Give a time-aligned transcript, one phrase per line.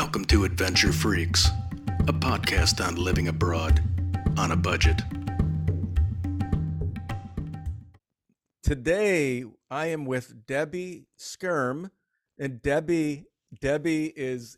[0.00, 1.48] Welcome to Adventure Freaks,
[2.06, 3.82] a podcast on living abroad
[4.38, 5.02] on a budget.
[8.62, 11.90] Today I am with Debbie Skyrme,
[12.38, 13.24] and Debbie
[13.60, 14.56] Debbie is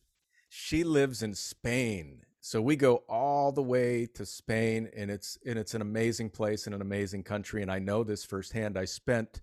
[0.51, 2.21] she lives in Spain.
[2.43, 6.67] So we go all the way to Spain, and it's and it's an amazing place
[6.67, 7.63] and an amazing country.
[7.63, 8.77] And I know this firsthand.
[8.77, 9.41] I spent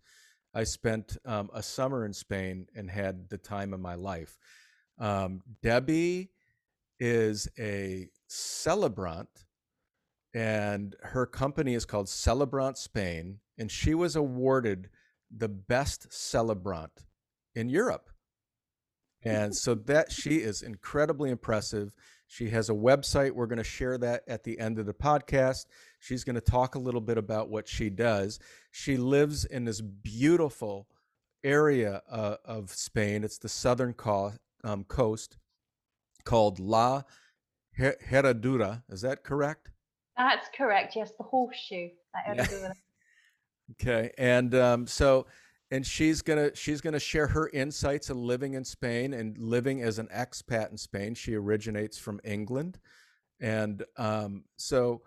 [0.53, 4.37] I spent um, a summer in Spain and had the time of my life.
[4.99, 6.29] Um, Debbie
[6.99, 9.45] is a celebrant,
[10.33, 14.89] and her company is called Celebrant Spain, and she was awarded
[15.35, 17.03] the best celebrant
[17.55, 18.09] in Europe.
[19.23, 21.93] And so that she is incredibly impressive.
[22.27, 23.31] She has a website.
[23.31, 25.65] We're going to share that at the end of the podcast.
[25.99, 28.39] She's going to talk a little bit about what she does.
[28.71, 30.87] She lives in this beautiful
[31.43, 33.23] area uh, of Spain.
[33.23, 35.37] It's the southern co- um, coast
[36.23, 37.03] called La
[37.79, 38.83] Herradura.
[38.89, 39.71] Is that correct?
[40.17, 40.95] That's correct.
[40.95, 41.89] Yes, the horseshoe.
[42.35, 42.71] Yeah.
[43.71, 45.27] okay, and um, so
[45.69, 49.99] and she's gonna she's gonna share her insights of living in Spain and living as
[49.99, 51.13] an expat in Spain.
[51.13, 52.79] She originates from England,
[53.39, 55.01] and um, so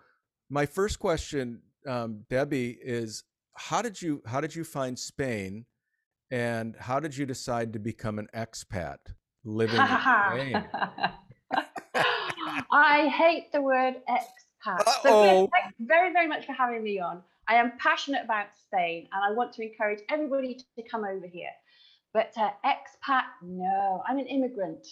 [0.49, 3.23] my first question, um, Debbie, is
[3.55, 5.65] how did you how did you find Spain,
[6.29, 8.97] and how did you decide to become an expat
[9.43, 10.63] living in Spain?
[12.71, 14.87] I hate the word expat.
[15.01, 17.21] So thanks very very much for having me on.
[17.47, 21.49] I am passionate about Spain and I want to encourage everybody to come over here.
[22.13, 24.85] But uh, expat, no, I'm an immigrant.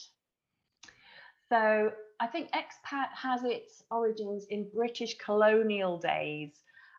[1.50, 6.52] So I think expat has its origins in British colonial days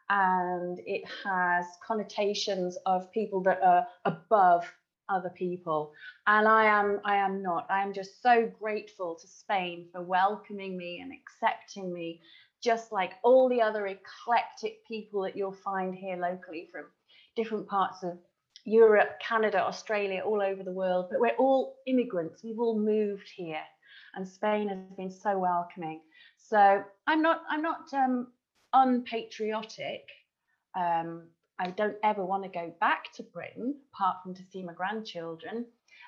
[0.09, 4.65] and it has connotations of people that are above
[5.11, 5.93] other people
[6.27, 10.77] and i am i am not i am just so grateful to spain for welcoming
[10.77, 12.21] me and accepting me
[12.63, 16.85] just like all the other eclectic people that you'll find here locally from
[17.37, 18.19] different parts of
[18.65, 21.07] Europe, Canada, Australia, all over the world.
[21.11, 22.45] But we're all immigrants.
[22.45, 23.63] We've all moved here,
[24.15, 26.01] and Spain has been so welcoming.
[26.37, 28.29] So I'm not I'm not um,
[28.73, 30.03] unpatriotic.
[30.79, 31.29] Um,
[31.61, 35.67] I don't ever want to go back to Britain, apart from to see my grandchildren.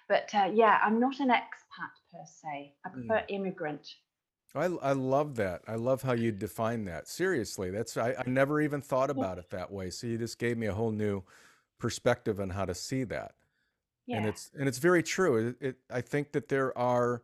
[0.08, 2.72] But uh, yeah, I'm not an expat per se.
[2.84, 3.24] I prefer mm.
[3.28, 3.86] immigrant.
[4.54, 5.62] I, I love that.
[5.68, 7.06] I love how you define that.
[7.06, 9.90] Seriously, that's I, I never even thought about it that way.
[9.90, 11.22] So you just gave me a whole new
[11.78, 13.32] perspective on how to see that.
[14.06, 14.18] Yeah.
[14.18, 15.48] And it's and it's very true.
[15.60, 17.22] It, it I think that there are,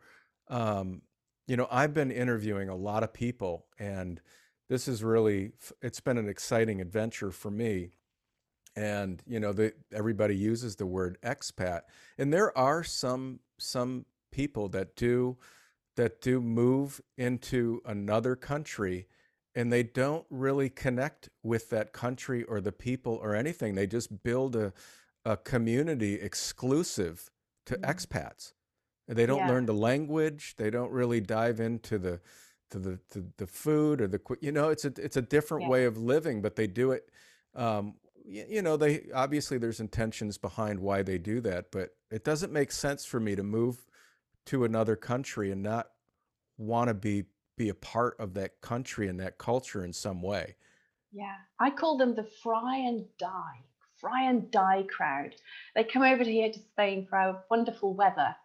[0.49, 1.03] um,
[1.47, 4.21] you know, I've been interviewing a lot of people, and
[4.69, 7.93] this is really it's been an exciting adventure for me.
[8.79, 11.83] And you know, that everybody uses the word expat,
[12.17, 15.37] and there are some some people that do
[15.97, 19.09] that do move into another country
[19.59, 23.75] and they don't really connect with that country or the people or anything.
[23.75, 24.73] They just build a,
[25.25, 27.29] a community exclusive
[27.67, 27.91] to mm-hmm.
[27.91, 28.53] expats.
[29.09, 29.49] They don't yeah.
[29.49, 30.55] learn the language.
[30.59, 32.21] They don't really dive into the
[32.71, 35.71] to the to the food or the you know it's a it's a different yeah.
[35.71, 37.09] way of living, but they do it.
[37.57, 37.95] Um,
[38.29, 42.71] you, know, they obviously there's intentions behind why they do that, but it doesn't make
[42.71, 43.87] sense for me to move
[44.47, 45.91] to another country and not
[46.57, 47.25] want to be
[47.57, 50.55] be a part of that country and that culture in some way.
[51.13, 53.65] Yeah, I call them the fry and die,
[53.97, 55.35] fry and die crowd.
[55.75, 58.37] They come over here to Spain for our wonderful weather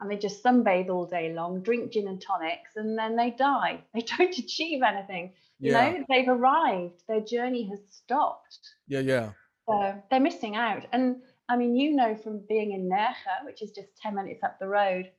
[0.00, 3.82] and they just sunbathe all day long, drink gin and tonics, and then they die.
[3.94, 5.32] They don't achieve anything.
[5.58, 5.90] You yeah.
[5.90, 8.58] know, they've arrived, their journey has stopped.
[8.86, 9.30] Yeah, yeah.
[9.68, 10.86] So they're missing out.
[10.92, 11.16] And
[11.48, 14.68] I mean, you know from being in Nerja, which is just 10 minutes up the
[14.68, 15.10] road,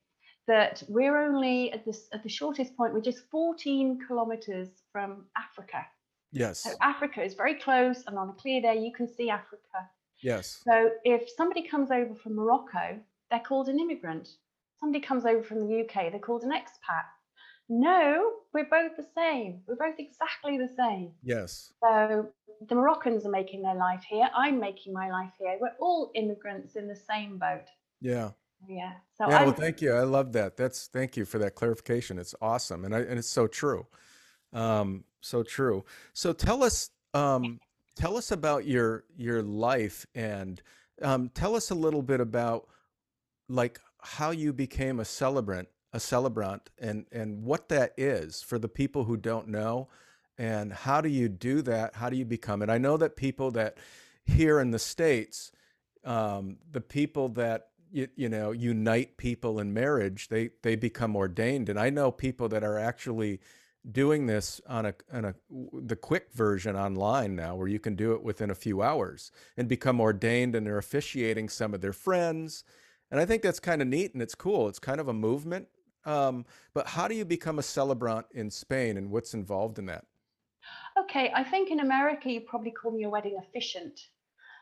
[0.47, 5.85] that we're only at this at the shortest point, we're just 14 kilometers from Africa.
[6.31, 6.63] Yes.
[6.63, 9.89] So Africa is very close, and on a clear day, you can see Africa.
[10.21, 10.61] Yes.
[10.63, 14.29] So if somebody comes over from Morocco, they're called an immigrant.
[14.79, 17.05] Somebody comes over from the UK, they're called an expat.
[17.69, 19.61] No, we're both the same.
[19.67, 21.11] We're both exactly the same.
[21.23, 21.71] Yes.
[21.83, 22.27] So
[22.67, 24.29] the Moroccans are making their life here.
[24.35, 25.57] I'm making my life here.
[25.61, 27.65] We're all immigrants in the same boat.
[28.01, 28.31] Yeah.
[28.67, 28.93] Yeah.
[29.17, 29.93] So Yeah, well, thank you.
[29.93, 30.57] I love that.
[30.57, 32.17] That's thank you for that clarification.
[32.17, 33.87] It's awesome, and I, and it's so true.
[34.51, 35.85] Um, so true.
[36.13, 37.59] So tell us, um,
[37.95, 40.61] tell us about your your life, and
[41.01, 42.67] um, tell us a little bit about
[43.47, 48.67] like how you became a celebrant, a celebrant, and and what that is for the
[48.67, 49.87] people who don't know,
[50.37, 51.95] and how do you do that?
[51.95, 52.69] How do you become it?
[52.69, 53.77] I know that people that
[54.25, 55.51] here in the states,
[56.05, 61.69] um, the people that you, you know unite people in marriage they they become ordained
[61.69, 63.39] and i know people that are actually
[63.89, 65.35] doing this on a on a
[65.73, 69.67] the quick version online now where you can do it within a few hours and
[69.67, 72.63] become ordained and they're officiating some of their friends
[73.09, 75.67] and i think that's kind of neat and it's cool it's kind of a movement
[76.05, 80.05] um, but how do you become a celebrant in spain and what's involved in that
[80.99, 83.99] okay i think in america you probably call me a wedding officiant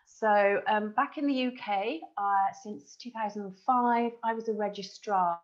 [0.08, 5.40] so um, back in the UK, uh, since 2005, I was a registrar.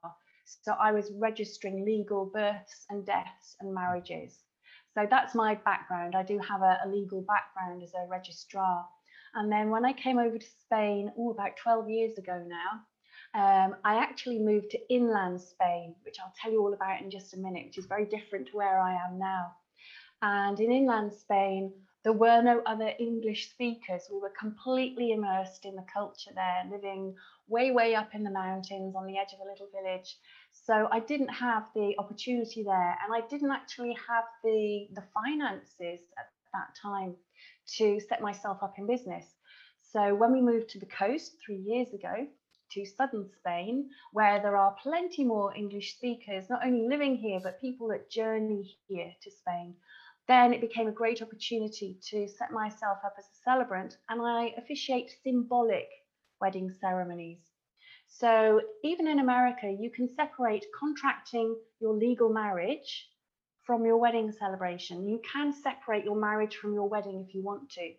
[0.45, 4.39] So I was registering legal births and deaths and marriages.
[4.95, 6.15] So that's my background.
[6.15, 8.85] I do have a, a legal background as a registrar.
[9.35, 12.81] And then when I came over to Spain, oh, about 12 years ago now,
[13.33, 17.33] um, I actually moved to inland Spain, which I'll tell you all about in just
[17.33, 19.53] a minute, which is very different to where I am now.
[20.21, 24.03] And in inland Spain, there were no other English speakers.
[24.11, 27.15] We were completely immersed in the culture there, living
[27.47, 30.17] way, way up in the mountains on the edge of a little village.
[30.51, 36.01] So I didn't have the opportunity there, and I didn't actually have the the finances
[36.17, 37.15] at that time
[37.77, 39.25] to set myself up in business.
[39.81, 42.27] So when we moved to the coast three years ago
[42.73, 47.61] to southern Spain, where there are plenty more English speakers, not only living here, but
[47.61, 49.75] people that journey here to Spain,
[50.27, 54.53] then it became a great opportunity to set myself up as a celebrant and I
[54.57, 55.87] officiate symbolic
[56.39, 57.39] wedding ceremonies.
[58.07, 63.09] So even in America, you can separate contracting your legal marriage
[63.63, 65.07] from your wedding celebration.
[65.07, 67.93] You can separate your marriage from your wedding if you want to,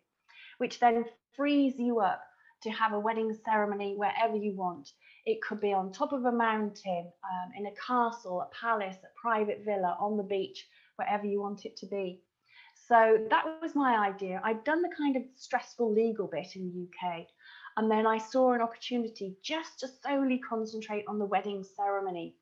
[0.58, 1.04] which then
[1.36, 2.22] frees you up
[2.64, 4.90] to have a wedding ceremony wherever you want.
[5.24, 9.20] It could be on top of a mountain, um, in a castle, a palace, a
[9.20, 10.66] private villa, on the beach,
[10.96, 12.20] wherever you want it to be.
[12.88, 14.40] So that was my idea.
[14.44, 17.26] I'd done the kind of stressful legal bit in the UK,
[17.76, 22.34] and then I saw an opportunity just to solely concentrate on the wedding ceremony.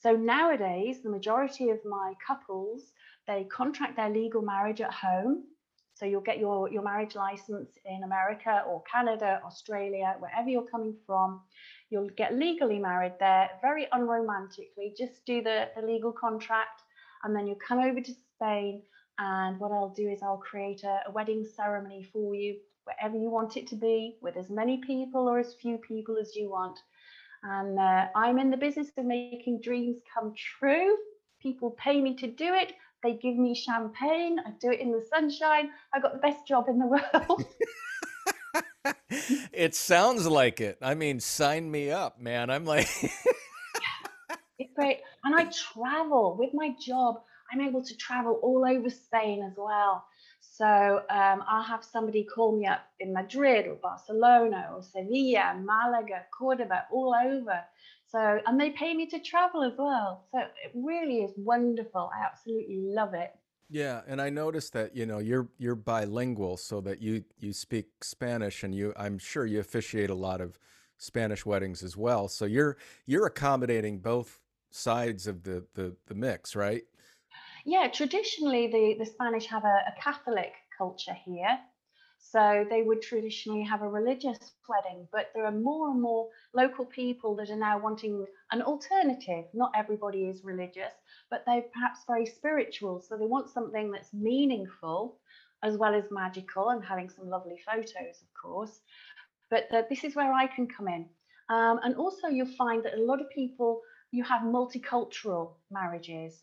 [0.00, 2.92] So nowadays, the majority of my couples
[3.28, 5.44] they contract their legal marriage at home.
[5.98, 10.94] So you'll get your, your marriage license in America or Canada, Australia, wherever you're coming
[11.06, 11.40] from.
[11.90, 14.96] You'll get legally married there, very unromantically.
[14.96, 16.82] Just do the, the legal contract
[17.24, 18.82] and then you come over to Spain.
[19.18, 23.28] And what I'll do is I'll create a, a wedding ceremony for you wherever you
[23.28, 26.78] want it to be, with as many people or as few people as you want.
[27.42, 30.96] And uh, I'm in the business of making dreams come true.
[31.40, 32.72] People pay me to do it.
[33.02, 34.38] They give me champagne.
[34.44, 35.70] I do it in the sunshine.
[35.94, 37.44] I've got the best job in the world.
[39.52, 40.78] it sounds like it.
[40.82, 42.50] I mean, sign me up, man.
[42.50, 42.88] I'm like,
[44.58, 45.00] it's great.
[45.24, 47.20] And I travel with my job.
[47.52, 50.04] I'm able to travel all over Spain as well.
[50.40, 56.22] So um, I'll have somebody call me up in Madrid or Barcelona or Sevilla, Malaga,
[56.36, 57.60] Cordoba, all over.
[58.10, 60.24] So, and they pay me to travel as well.
[60.32, 62.10] So it really is wonderful.
[62.14, 63.32] I absolutely love it.
[63.70, 68.02] Yeah, and I noticed that you know you're you're bilingual, so that you you speak
[68.02, 70.58] Spanish, and you I'm sure you officiate a lot of
[70.96, 72.28] Spanish weddings as well.
[72.28, 74.40] So you're you're accommodating both
[74.70, 76.84] sides of the the, the mix, right?
[77.66, 81.58] Yeah, traditionally the, the Spanish have a, a Catholic culture here.
[82.18, 84.38] So they would traditionally have a religious
[84.68, 89.44] wedding, but there are more and more local people that are now wanting an alternative.
[89.54, 90.92] Not everybody is religious,
[91.30, 93.00] but they're perhaps very spiritual.
[93.00, 95.18] So they want something that's meaningful
[95.62, 98.80] as well as magical and having some lovely photos, of course.
[99.50, 101.08] But this is where I can come in.
[101.48, 106.42] Um, and also, you'll find that a lot of people you have multicultural marriages.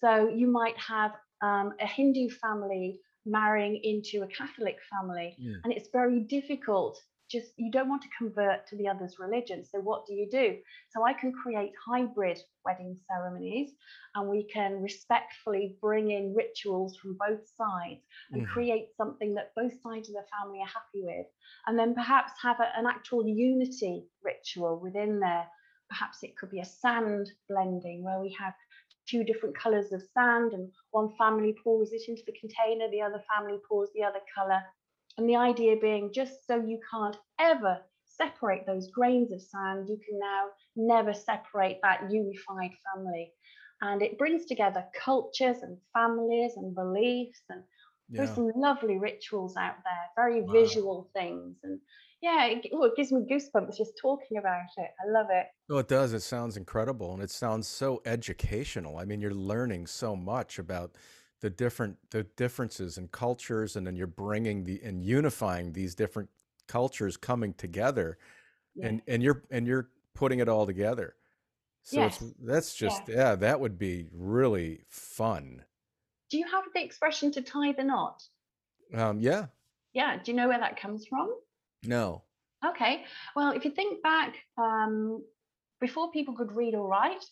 [0.00, 5.56] So you might have um, a Hindu family marrying into a Catholic family, yeah.
[5.64, 6.98] and it's very difficult.
[7.30, 9.64] Just you don't want to convert to the other's religion.
[9.64, 10.58] So what do you do?
[10.90, 13.70] So I can create hybrid wedding ceremonies,
[14.14, 18.02] and we can respectfully bring in rituals from both sides
[18.32, 18.52] and mm-hmm.
[18.52, 21.26] create something that both sides of the family are happy with,
[21.66, 25.46] and then perhaps have a, an actual unity ritual within there
[25.92, 28.54] perhaps it could be a sand blending where we have
[29.08, 33.22] two different colors of sand and one family pours it into the container, the other
[33.34, 34.60] family pours the other color.
[35.18, 39.98] And the idea being just so you can't ever separate those grains of sand, you
[40.08, 43.32] can now never separate that unified family.
[43.80, 47.62] And it brings together cultures and families and beliefs and
[48.08, 48.18] yeah.
[48.18, 50.52] there's some lovely rituals out there, very wow.
[50.52, 51.56] visual things.
[51.64, 51.80] And
[52.22, 54.90] yeah, it, oh, it gives me goosebumps just talking about it.
[55.04, 55.46] I love it.
[55.68, 56.12] Oh, it does.
[56.12, 58.96] It sounds incredible, and it sounds so educational.
[58.96, 60.92] I mean, you're learning so much about
[61.40, 66.30] the different the differences in cultures, and then you're bringing the and unifying these different
[66.68, 68.18] cultures coming together.
[68.76, 68.86] yeah.
[68.86, 71.16] and and you're and you're putting it all together.
[71.82, 72.22] So yes.
[72.22, 73.16] it's that's just yeah.
[73.16, 75.64] yeah, that would be really fun.
[76.30, 78.22] Do you have the expression to tie the knot?
[78.94, 79.46] Um, yeah.
[79.92, 80.18] Yeah.
[80.22, 81.34] Do you know where that comes from?
[81.84, 82.22] No.
[82.64, 83.04] Okay.
[83.34, 85.24] Well, if you think back, um,
[85.80, 87.24] before people could read or write,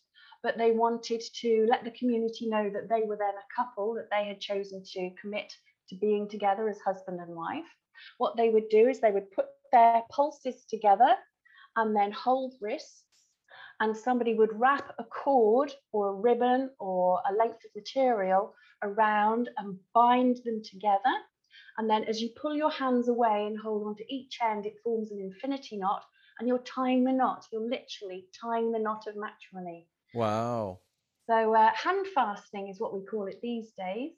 [0.43, 4.09] but they wanted to let the community know that they were then a couple, that
[4.11, 5.53] they had chosen to commit
[5.89, 7.65] to being together as husband and wife.
[8.19, 11.15] What they would do is they would put their pulses together
[11.77, 13.05] and then hold wrists,
[13.81, 19.51] and somebody would wrap a cord or a ribbon or a length of material around
[19.59, 21.15] and bind them together.
[21.79, 24.75] And then as you pull your hands away and hold on to each end, it
[24.83, 26.03] forms an infinity knot
[26.39, 27.47] and you're tying the knot.
[27.53, 29.87] You're literally tying the knot of matrimony.
[30.15, 30.81] Wow.
[31.29, 34.13] So uh, hand fasting is what we call it these days.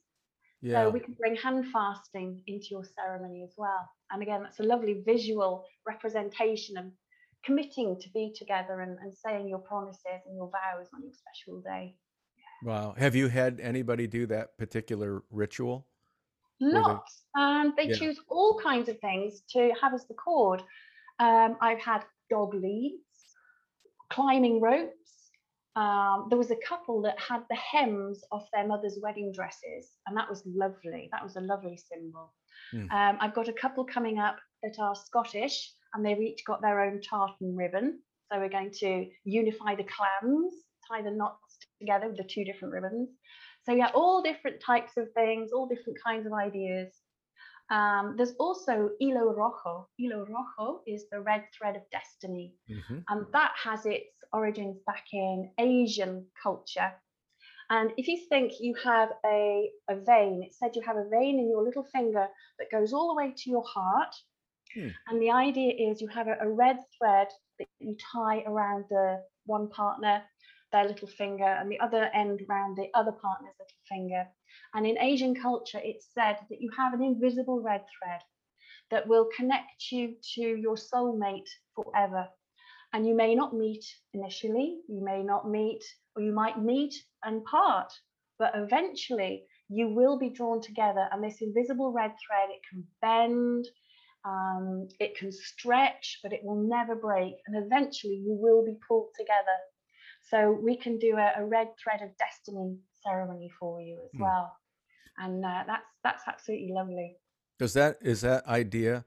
[0.62, 0.84] Yeah.
[0.84, 3.88] So we can bring hand fasting into your ceremony as well.
[4.10, 6.84] And again, that's a lovely visual representation of
[7.44, 11.60] committing to be together and, and saying your promises and your vows on your special
[11.60, 11.96] day.
[12.62, 12.94] Wow.
[12.96, 15.88] Have you had anybody do that particular ritual?
[16.62, 17.22] Lots.
[17.34, 17.42] They...
[17.42, 17.96] And they yeah.
[17.96, 20.62] choose all kinds of things to have as the cord.
[21.18, 23.02] Um, I've had dog leads,
[24.10, 24.92] climbing ropes.
[25.74, 30.16] Um, there was a couple that had the hems of their mother's wedding dresses, and
[30.16, 31.08] that was lovely.
[31.12, 32.32] That was a lovely symbol.
[32.74, 32.92] Mm.
[32.92, 36.80] Um, I've got a couple coming up that are Scottish, and they've each got their
[36.82, 38.00] own tartan ribbon.
[38.30, 40.52] So we're going to unify the clans,
[40.88, 43.08] tie the knots together with the two different ribbons.
[43.64, 46.92] So yeah, all different types of things, all different kinds of ideas.
[47.70, 49.88] Um, there's also Hilo Rojo.
[49.96, 52.54] Hilo Rojo is the red thread of destiny.
[52.70, 52.98] Mm-hmm.
[53.08, 56.92] And that has its origins back in Asian culture.
[57.70, 61.38] And if you think you have a, a vein, it said you have a vein
[61.38, 62.26] in your little finger
[62.58, 64.14] that goes all the way to your heart.
[64.74, 64.88] Hmm.
[65.08, 67.28] And the idea is you have a, a red thread
[67.58, 70.22] that you tie around the one partner
[70.72, 74.26] their little finger and the other end around the other partner's little finger.
[74.74, 78.20] And in Asian culture, it's said that you have an invisible red thread
[78.90, 82.28] that will connect you to your soulmate forever.
[82.92, 85.82] And you may not meet initially, you may not meet,
[86.14, 87.90] or you might meet and part,
[88.38, 91.08] but eventually you will be drawn together.
[91.10, 93.66] And this invisible red thread, it can bend,
[94.24, 97.34] um, it can stretch, but it will never break.
[97.46, 99.56] And eventually you will be pulled together
[100.30, 104.22] so we can do a, a red thread of destiny ceremony for you as mm.
[104.22, 104.56] well,
[105.18, 107.16] and uh, that's that's absolutely lovely.
[107.58, 109.04] Does that is that idea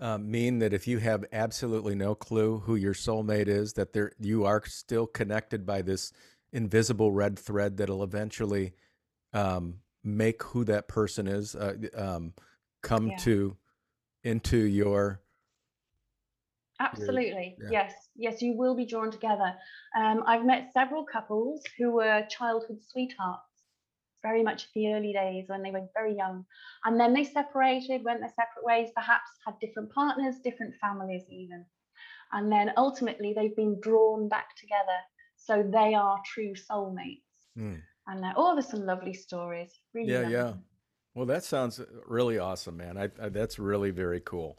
[0.00, 4.12] uh, mean that if you have absolutely no clue who your soulmate is, that there
[4.18, 6.12] you are still connected by this
[6.52, 8.72] invisible red thread that'll eventually
[9.32, 12.32] um, make who that person is uh, um,
[12.82, 13.16] come yeah.
[13.16, 13.56] to
[14.22, 15.20] into your
[16.84, 17.56] Absolutely.
[17.60, 17.68] Yeah.
[17.70, 17.94] Yes.
[18.16, 19.54] Yes, you will be drawn together.
[19.96, 23.42] Um, I've met several couples who were childhood sweethearts,
[24.22, 26.44] very much the early days when they were very young.
[26.84, 31.64] And then they separated, went their separate ways, perhaps had different partners, different families, even.
[32.32, 34.98] And then ultimately they've been drawn back together.
[35.36, 37.20] So they are true soulmates.
[37.58, 37.80] Mm.
[38.06, 39.70] And uh, oh, there's some lovely stories.
[39.94, 40.32] Really yeah, lovely.
[40.34, 40.52] yeah.
[41.14, 42.98] Well, that sounds really awesome, man.
[42.98, 44.58] I, I, that's really very cool.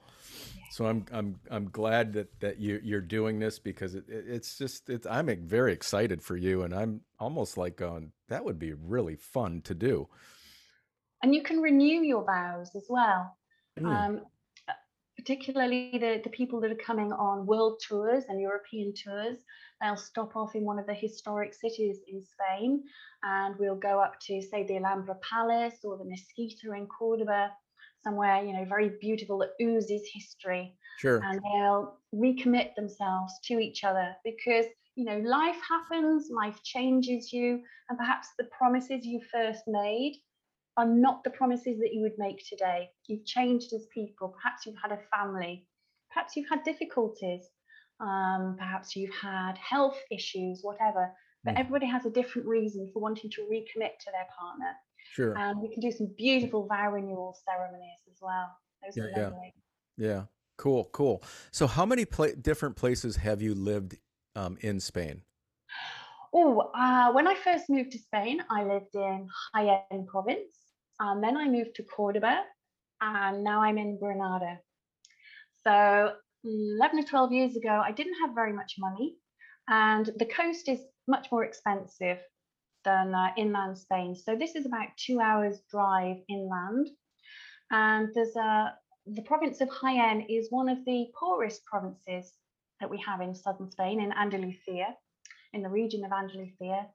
[0.71, 4.57] So I'm I'm I'm glad that that you you're doing this because it, it, it's
[4.57, 8.73] just it's I'm very excited for you and I'm almost like going that would be
[8.73, 10.07] really fun to do.
[11.21, 13.37] And you can renew your vows as well.
[13.79, 13.85] Mm.
[13.85, 14.21] Um,
[15.25, 19.37] particularly the, the people that are coming on world tours and European tours,
[19.81, 22.83] they'll stop off in one of the historic cities in Spain
[23.23, 27.51] and we'll go up to, say, the Alhambra Palace or the Mezquita in Cordoba
[28.03, 30.77] somewhere you know very beautiful that oozes history.
[30.99, 31.21] Sure.
[31.23, 34.65] And they'll recommit themselves to each other because
[34.95, 40.21] you know life happens life changes you and perhaps the promises you first made
[40.77, 44.75] are not the promises that you would make today you've changed as people perhaps you've
[44.81, 45.65] had a family
[46.11, 47.43] perhaps you've had difficulties
[47.99, 51.11] um, perhaps you've had health issues whatever
[51.43, 51.59] but mm.
[51.59, 54.73] everybody has a different reason for wanting to recommit to their partner
[55.11, 55.37] Sure.
[55.37, 58.47] And we can do some beautiful vow renewal ceremonies as well.
[58.83, 59.29] Those yeah, yeah.
[59.97, 60.23] Yeah.
[60.57, 60.89] Cool.
[60.91, 61.23] Cool.
[61.51, 63.97] So, how many pla- different places have you lived
[64.35, 65.21] um, in Spain?
[66.33, 70.57] Oh, uh, when I first moved to Spain, I lived in Jaén province,
[70.99, 72.43] and then I moved to Cordoba,
[73.01, 74.59] and now I'm in Granada.
[75.63, 79.15] So, 11 or 12 years ago, I didn't have very much money,
[79.67, 82.19] and the coast is much more expensive
[82.85, 84.15] than uh, inland Spain.
[84.15, 86.87] So this is about two hours drive inland.
[87.71, 88.73] And there's a,
[89.07, 92.31] the province of Jaén is one of the poorest provinces
[92.79, 94.95] that we have in southern Spain, in Andalusia,
[95.53, 96.87] in the region of Andalusia.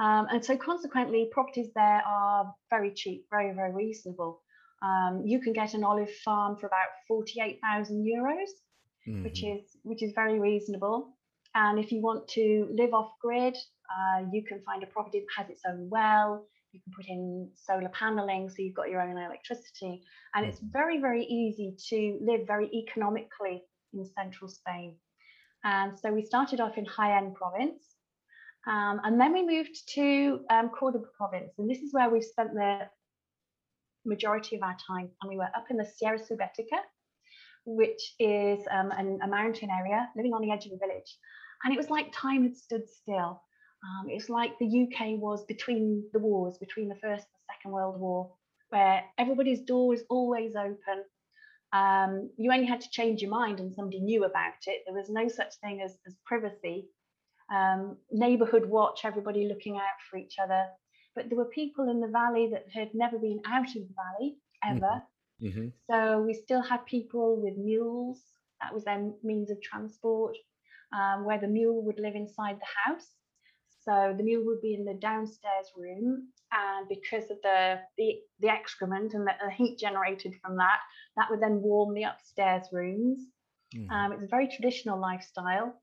[0.00, 4.42] Um, and so consequently, properties there are very cheap, very, very reasonable.
[4.82, 8.48] Um, you can get an olive farm for about 48,000 euros,
[9.08, 9.22] mm-hmm.
[9.22, 11.16] which is which is very reasonable.
[11.54, 13.56] And if you want to live off grid,
[13.88, 16.46] uh, you can find a property that has its own well.
[16.72, 20.02] You can put in solar paneling, so you've got your own electricity.
[20.34, 20.72] And it's mm-hmm.
[20.72, 24.96] very, very easy to live very economically in central Spain.
[25.62, 27.93] And so we started off in Jaén province,
[28.66, 32.54] um, and then we moved to um, Cordoba province, and this is where we've spent
[32.54, 32.88] the
[34.06, 35.10] majority of our time.
[35.20, 36.80] And we were up in the Sierra Subbética,
[37.66, 41.18] which is um, an, a mountain area, living on the edge of a village.
[41.62, 43.42] And it was like time had stood still.
[43.84, 47.72] Um, it was like the UK was between the wars, between the First and Second
[47.72, 48.32] World War,
[48.70, 51.04] where everybody's door was always open.
[51.72, 54.82] Um, you only had to change your mind and somebody knew about it.
[54.86, 56.88] There was no such thing as, as privacy
[57.52, 60.66] um, neighborhood watch, everybody looking out for each other.
[61.14, 64.36] But there were people in the valley that had never been out of the valley
[64.64, 65.02] ever.
[65.42, 65.46] Mm-hmm.
[65.46, 65.68] mm-hmm.
[65.90, 68.20] So we still had people with mules.
[68.60, 70.36] That was their means of transport,
[70.92, 73.06] um, where the mule would live inside the house.
[73.84, 78.48] So the mule would be in the downstairs room, and because of the the, the
[78.48, 80.78] excrement and the, the heat generated from that,
[81.16, 83.18] that would then warm the upstairs rooms.
[83.76, 83.90] Mm-hmm.
[83.90, 85.74] Um, it's a very traditional lifestyle.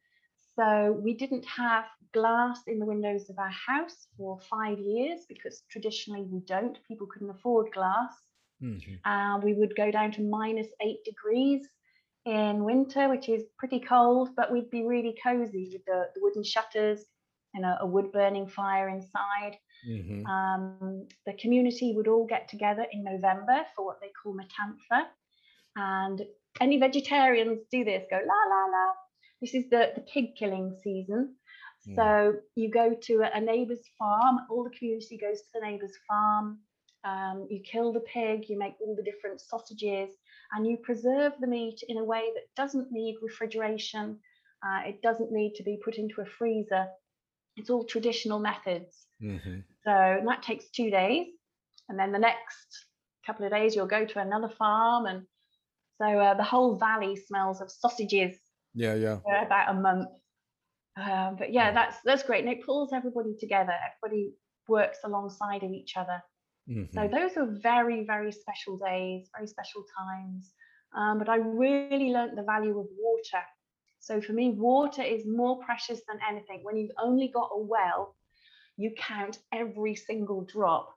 [0.58, 5.64] So we didn't have glass in the windows of our house for five years because
[5.70, 6.78] traditionally we don't.
[6.88, 8.14] People couldn't afford glass.
[8.62, 9.10] Mm-hmm.
[9.10, 11.68] Uh, we would go down to minus eight degrees
[12.26, 16.44] in winter, which is pretty cold, but we'd be really cozy with the, the wooden
[16.44, 17.04] shutters
[17.54, 19.58] and a, a, wood burning fire inside.
[19.90, 20.26] Mm-hmm.
[20.26, 25.06] Um, the community would all get together in November for what they call Matanza.
[25.76, 26.22] And
[26.60, 28.94] any vegetarians do this, go la la la,
[29.42, 31.36] this is the, the pig killing season.
[31.88, 31.96] Mm.
[31.96, 36.60] So you go to a, neighbour's farm, all the community goes to the neighbour's farm.
[37.04, 40.12] Um, you kill the pig, you make all the different sausages,
[40.54, 44.20] and you preserve the meat in a way that doesn't need refrigeration.
[44.64, 46.86] Uh, it doesn't need to be put into a freezer.
[47.58, 49.08] It's all traditional methods.
[49.22, 49.62] Mm-hmm.
[49.84, 51.28] So that takes two days.
[51.90, 52.86] And then the next
[53.26, 55.08] couple of days, you'll go to another farm.
[55.08, 55.24] And
[56.00, 58.38] so uh, the whole valley smells of sausages
[58.74, 59.18] yeah, yeah.
[59.24, 60.10] For about a month.
[60.98, 62.44] Um, but yeah, that's that's great.
[62.44, 63.74] And it pulls everybody together.
[63.74, 64.34] Everybody
[64.68, 66.22] works alongside of each other.
[66.70, 66.94] Mm-hmm.
[66.94, 70.52] So those are very, very special days, very special times.
[70.96, 73.44] Um, but I really learned the value of water.
[74.00, 76.62] So for me, water is more precious than anything.
[76.64, 78.16] When you've only got a well,
[78.78, 80.94] you count every single drop.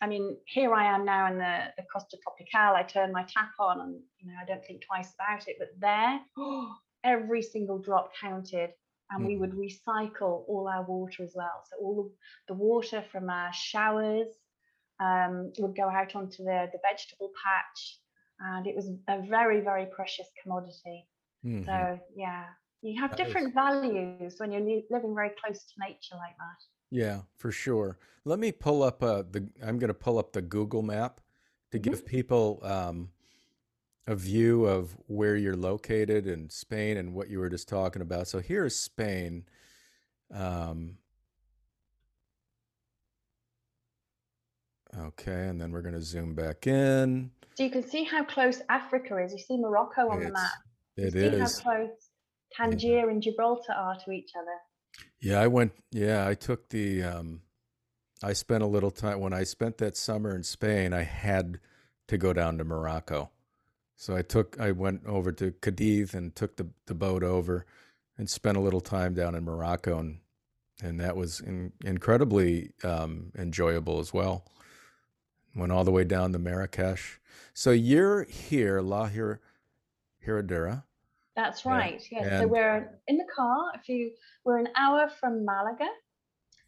[0.00, 2.76] I mean, here I am now in the, the Costa Tropical.
[2.76, 5.56] I turn my tap on and you know I don't think twice about it.
[5.58, 8.70] But there, oh, every single drop counted
[9.10, 11.62] and we would recycle all our water as well.
[11.68, 12.10] So all
[12.48, 14.28] the water from our showers
[15.00, 17.98] um, would go out onto the, the vegetable patch
[18.40, 21.06] and it was a very, very precious commodity.
[21.44, 21.64] Mm-hmm.
[21.64, 22.44] So yeah,
[22.82, 23.54] you have that different is...
[23.54, 26.64] values when you're living very close to nature like that.
[26.90, 27.98] Yeah, for sure.
[28.24, 29.48] Let me pull up uh, the.
[29.62, 31.20] I'm going to pull up the Google map
[31.72, 31.90] to mm-hmm.
[31.90, 33.08] give people um,
[34.06, 38.26] a view of where you're located in Spain and what you were just talking about.
[38.26, 39.44] So here's Spain.
[40.34, 40.96] Um,
[44.98, 47.30] okay, and then we're going to zoom back in.
[47.54, 49.32] So you can see how close Africa is.
[49.32, 50.50] You see Morocco on it's, the map.
[50.96, 51.58] You it see is.
[51.58, 51.90] how close
[52.56, 53.10] Tangier yeah.
[53.10, 55.04] and Gibraltar are to each other.
[55.20, 55.72] Yeah, I went.
[55.92, 57.02] Yeah, I took the.
[57.02, 57.42] Um,
[58.24, 60.92] I spent a little time when I spent that summer in Spain.
[60.92, 61.58] I had
[62.08, 63.31] to go down to Morocco
[64.02, 67.66] so I took, I went over to Cadiz and took the, the boat over
[68.18, 70.18] and spent a little time down in Morocco, and
[70.82, 74.44] and that was in, incredibly um, enjoyable as well.
[75.54, 77.20] Went all the way down to Marrakesh.
[77.54, 79.40] So you're here, La Hir-
[80.26, 80.82] Herradura.
[81.36, 82.02] That's right.
[82.10, 82.22] Yeah.
[82.22, 82.40] Yes.
[82.40, 83.70] So we're in the car.
[83.76, 84.10] If you
[84.44, 85.90] we're an hour from Malaga,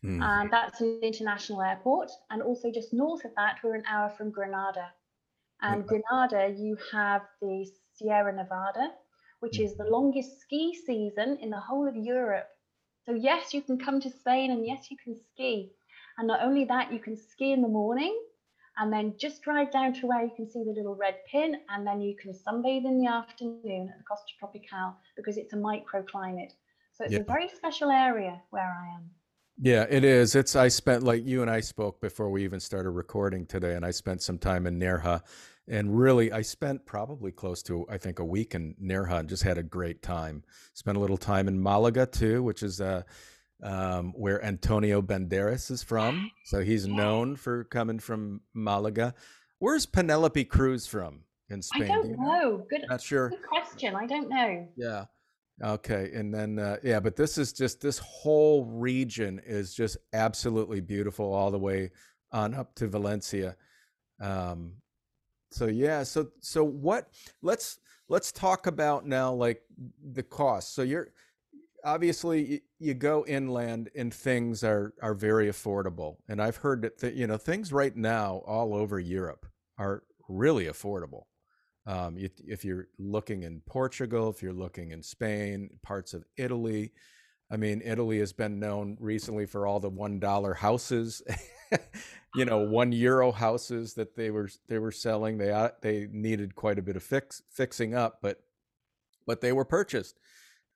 [0.04, 0.22] mm.
[0.22, 4.30] and that's an international airport, and also just north of that, we're an hour from
[4.30, 4.92] Granada.
[5.62, 8.92] And Granada, you have the Sierra Nevada,
[9.40, 9.64] which mm.
[9.64, 12.48] is the longest ski season in the whole of Europe.
[13.06, 15.72] So, yes, you can come to Spain and yes, you can ski.
[16.18, 18.18] And not only that, you can ski in the morning
[18.76, 21.86] and then just drive down to where you can see the little red pin and
[21.86, 26.52] then you can sunbathe in the afternoon at the Costa Tropical because it's a microclimate.
[26.94, 27.20] So, it's yeah.
[27.20, 29.10] a very special area where I am.
[29.60, 30.34] Yeah, it is.
[30.34, 33.84] It's I spent like you and I spoke before we even started recording today, and
[33.84, 35.22] I spent some time in Nerja,
[35.68, 39.44] and really I spent probably close to I think a week in Nerja and just
[39.44, 40.42] had a great time.
[40.72, 43.02] Spent a little time in Malaga too, which is uh,
[43.62, 46.30] um, where Antonio Banderas is from.
[46.46, 49.14] So he's known for coming from Malaga.
[49.60, 51.84] Where's Penelope Cruz from in Spain?
[51.84, 52.66] I don't Do you know.
[52.68, 53.30] Good, Not sure.
[53.30, 53.94] good question.
[53.94, 54.68] I don't know.
[54.76, 55.06] Yeah.
[55.62, 56.10] Okay.
[56.14, 61.32] And then, uh, yeah, but this is just, this whole region is just absolutely beautiful
[61.32, 61.90] all the way
[62.32, 63.56] on up to Valencia.
[64.20, 64.72] Um,
[65.50, 67.08] so yeah, so, so what,
[67.42, 69.62] let's, let's talk about now like
[70.12, 70.74] the cost.
[70.74, 71.10] So you're,
[71.84, 76.16] obviously you go inland and things are, are very affordable.
[76.28, 79.46] And I've heard that, th- you know, things right now all over Europe
[79.78, 81.24] are really affordable.
[81.86, 86.92] Um, if you're looking in Portugal, if you're looking in Spain, parts of Italy,
[87.50, 91.22] I mean, Italy has been known recently for all the one dollar houses,
[92.34, 95.38] you know, one euro houses that they were they were selling.
[95.38, 98.40] They uh, they needed quite a bit of fix fixing up, but
[99.26, 100.18] but they were purchased.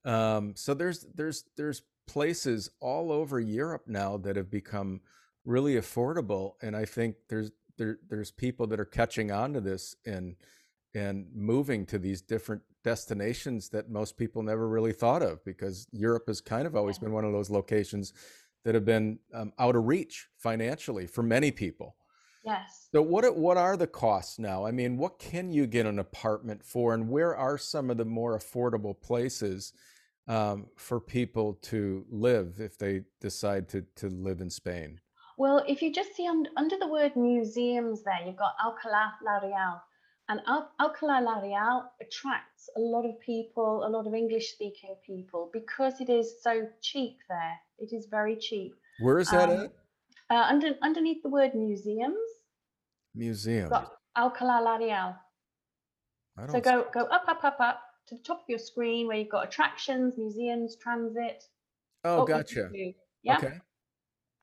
[0.05, 5.01] Um, so there's there's there's places all over Europe now that have become
[5.45, 9.97] really affordable, and I think there's there there's people that are catching on to this
[10.05, 10.37] and
[10.95, 16.25] and moving to these different destinations that most people never really thought of because Europe
[16.27, 18.13] has kind of always been one of those locations
[18.65, 21.95] that have been um, out of reach financially for many people.
[22.45, 22.89] Yes.
[22.93, 24.65] So what are- what are the costs now?
[24.65, 28.05] I mean, what can you get an apartment for, and where are some of the
[28.05, 29.73] more affordable places
[30.29, 35.01] um, for people to live if they decide to to live in Spain?
[35.37, 39.39] Well, if you just see un- under the word museums there, you've got Alcalá La
[39.47, 39.83] Real.
[40.31, 44.95] And Al- Alcalá La Real attracts a lot of people, a lot of English speaking
[45.07, 47.59] people, because it is so cheap there.
[47.79, 48.75] It is very cheap.
[49.01, 49.73] Where is that Um, at?
[50.31, 52.19] Uh, under, underneath the word museums,
[53.15, 53.71] Museum.
[54.17, 55.17] Alcalá La Real.
[56.37, 56.51] I don't.
[56.51, 59.31] So go go up, up, up, up to the top of your screen where you've
[59.31, 61.45] got attractions, museums, transit.
[62.05, 62.71] oh, gotcha.
[63.23, 63.39] Yeah.
[63.39, 63.59] Okay.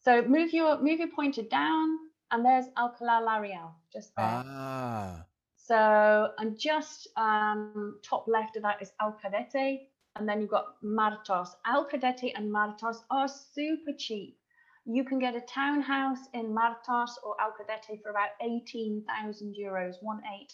[0.03, 1.97] So move your move your pointer down,
[2.31, 4.25] and there's Alcalá La Real just there.
[4.25, 5.24] Ah.
[5.67, 11.49] So and just um, top left of that is Alcaudete, and then you've got Martos.
[11.65, 14.37] Alcaudete and Martos are super cheap.
[14.85, 20.21] You can get a townhouse in Martos or Alcaudete for about eighteen thousand euros, one
[20.39, 20.53] eight.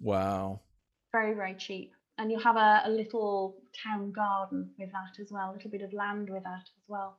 [0.00, 0.60] Wow.
[1.12, 5.50] Very very cheap, and you have a, a little town garden with that as well,
[5.50, 7.18] a little bit of land with that as well.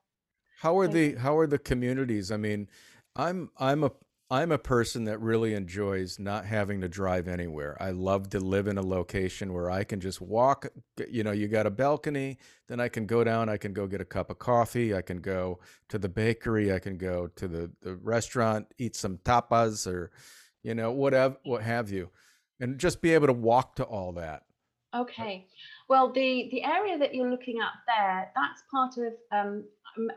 [0.59, 2.29] How are So- the how are the communities?
[2.31, 2.67] I mean,
[3.15, 3.91] I'm I'm a
[4.29, 7.77] I'm a person that really enjoys not having to drive anywhere.
[7.81, 10.67] I love to live in a location where I can just walk.
[11.09, 12.37] You know, you got a balcony,
[12.67, 15.21] then I can go down, I can go get a cup of coffee, I can
[15.21, 20.11] go to the bakery, I can go to the, the restaurant, eat some tapas or,
[20.61, 22.09] you know, whatever what have you.
[22.59, 24.43] And just be able to walk to all that.
[24.93, 25.47] Okay.
[25.87, 29.13] Well, the the area that you're looking at there, that's part of.
[29.31, 29.63] Um,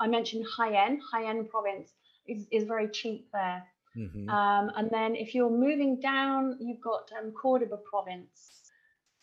[0.00, 0.98] I mentioned Jaén.
[1.12, 1.92] Jaén province
[2.26, 3.62] is is very cheap there.
[3.94, 8.60] Hmm Um, and then if you're moving down, you've got um, Cordoba province.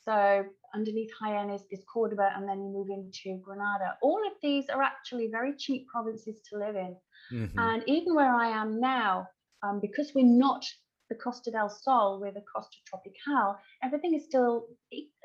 [0.03, 3.97] So underneath Jaén is, is Cordoba, and then you move into Granada.
[4.01, 6.95] All of these are actually very cheap provinces to live in.
[7.29, 9.27] hmm And even where I am now,
[9.63, 10.65] um, because we're not
[11.09, 14.67] the Costa del Sol, we're the Costa Tropical, everything is still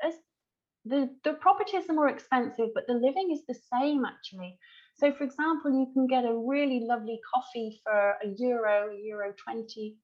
[0.03, 0.15] as
[0.85, 4.57] the, the properties are more expensive, but the living is the same actually.
[4.95, 9.33] So, for example, you can get a really lovely coffee for a euro, a euro
[9.43, 9.97] 20.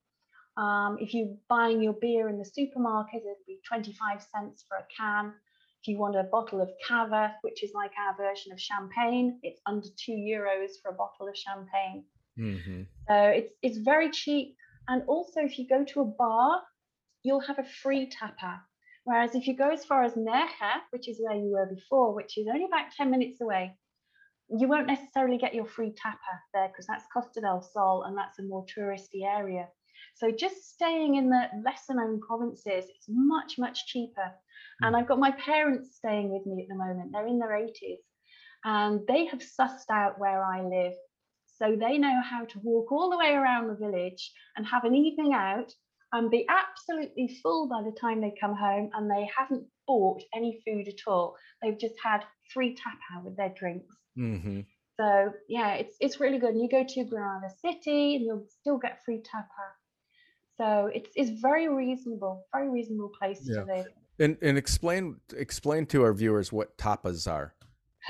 [0.58, 4.86] Um, if you're buying your beer in the supermarket, it'd be 25 cents for a
[4.96, 5.34] can.
[5.82, 9.62] If you want a bottle of cava, which is like our version of champagne, it's
[9.66, 12.04] under two euros for a bottle of champagne.
[12.36, 14.56] hmm So it's it's very cheap.
[14.88, 16.62] And also, if you go to a bar,
[17.24, 18.62] you'll have a free tapa.
[19.06, 22.38] Whereas if you go as far as Nerja, which is where you were before, which
[22.38, 23.78] is only about 10 minutes away,
[24.58, 26.18] you won't necessarily get your free tapa
[26.54, 29.68] there because that's Costa del Sol and that's a more touristy area.
[30.16, 34.32] So just staying in the lesser known provinces, it's much, much cheaper.
[34.82, 34.86] Hmm.
[34.86, 37.12] And I've got my parents staying with me at the moment.
[37.12, 38.00] They're in their 80s
[38.66, 40.94] and they have sussed out where I live.
[41.58, 44.96] So they know how to walk all the way around the village and have an
[44.96, 45.72] evening out
[46.12, 50.62] and be absolutely full by the time they come home and they haven't bought any
[50.66, 51.36] food at all.
[51.62, 53.96] They've just had free tapa with their drinks.
[54.20, 54.60] Hmm
[55.00, 56.52] So yeah, it's it's really good.
[56.56, 59.66] And you go to Granada City and you'll still get free tapa.
[60.58, 63.62] So it's it's very reasonable, very reasonable place Yeah.
[63.62, 63.88] to live.
[64.20, 65.04] And and explain
[65.38, 67.56] explain to our viewers what tapas are.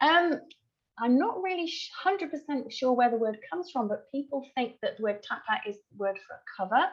[0.00, 0.40] um,
[0.98, 1.70] I'm not really
[2.06, 5.76] 100% sure where the word comes from, but people think that the word tapa is
[5.90, 6.84] the word for a cover.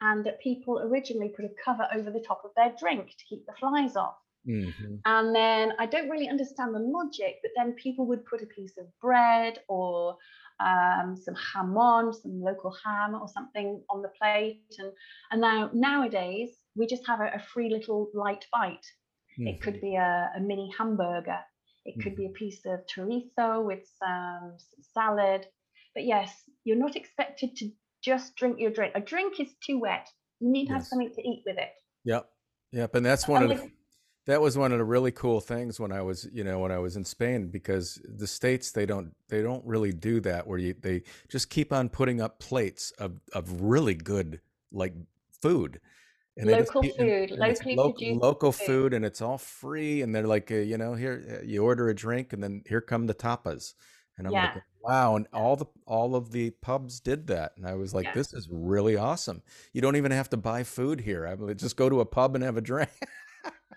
[0.00, 3.44] and that people originally put a cover over the top of their drink to keep
[3.46, 4.16] the flies off.
[4.48, 4.96] Mm-hmm.
[5.04, 8.76] And then I don't really understand the logic, but then people would put a piece
[8.78, 10.16] of bread or
[10.60, 14.62] um, some jamón, some local ham or something on the plate.
[14.78, 14.92] And,
[15.30, 18.86] and now nowadays we just have a, a free little light bite.
[19.38, 19.48] Mm-hmm.
[19.48, 19.86] It could mm-hmm.
[19.86, 21.38] be a, a mini hamburger.
[21.84, 22.22] It could mm-hmm.
[22.22, 25.46] be a piece of chorizo with some, some salad.
[25.94, 26.32] But yes,
[26.64, 27.70] you're not expected to
[28.02, 28.92] just drink your drink.
[28.94, 30.08] A drink is too wet.
[30.40, 30.82] You need to yes.
[30.82, 31.70] have something to eat with it.
[32.04, 32.28] Yep.
[32.72, 32.94] Yep.
[32.96, 33.70] And that's one and of the
[34.26, 36.78] that was one of the really cool things when I was, you know, when I
[36.78, 40.74] was in Spain because the states they don't they don't really do that where you
[40.80, 44.40] they just keep on putting up plates of of really good
[44.72, 44.94] like
[45.42, 45.80] food.
[46.36, 48.66] And local food, and, locally local, local food.
[48.66, 48.94] food.
[48.94, 50.02] and it's all free.
[50.02, 52.80] And they're like, uh, you know, here uh, you order a drink, and then here
[52.80, 53.74] come the tapas,
[54.18, 54.52] and I'm yeah.
[54.54, 55.14] like, wow!
[55.14, 58.14] And all the all of the pubs did that, and I was like, yeah.
[58.14, 59.42] this is really awesome.
[59.72, 61.24] You don't even have to buy food here.
[61.24, 62.90] I mean, just go to a pub and have a drink.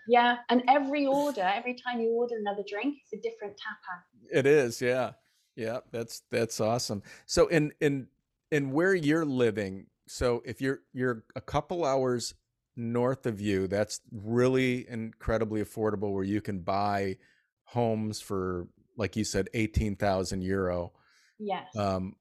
[0.08, 4.03] Yeah, and every order, every time you order another drink, it's a different tapa.
[4.32, 5.12] It is, yeah,
[5.56, 5.80] yeah.
[5.91, 7.03] That's that's awesome.
[7.25, 8.08] So in in
[8.51, 12.34] in where you're living, so if you're you're a couple hours
[12.77, 17.17] north of you, that's really incredibly affordable, where you can buy
[17.65, 20.93] homes for, like you said, eighteen thousand euro.
[21.38, 21.75] Yes.
[21.75, 22.15] Um,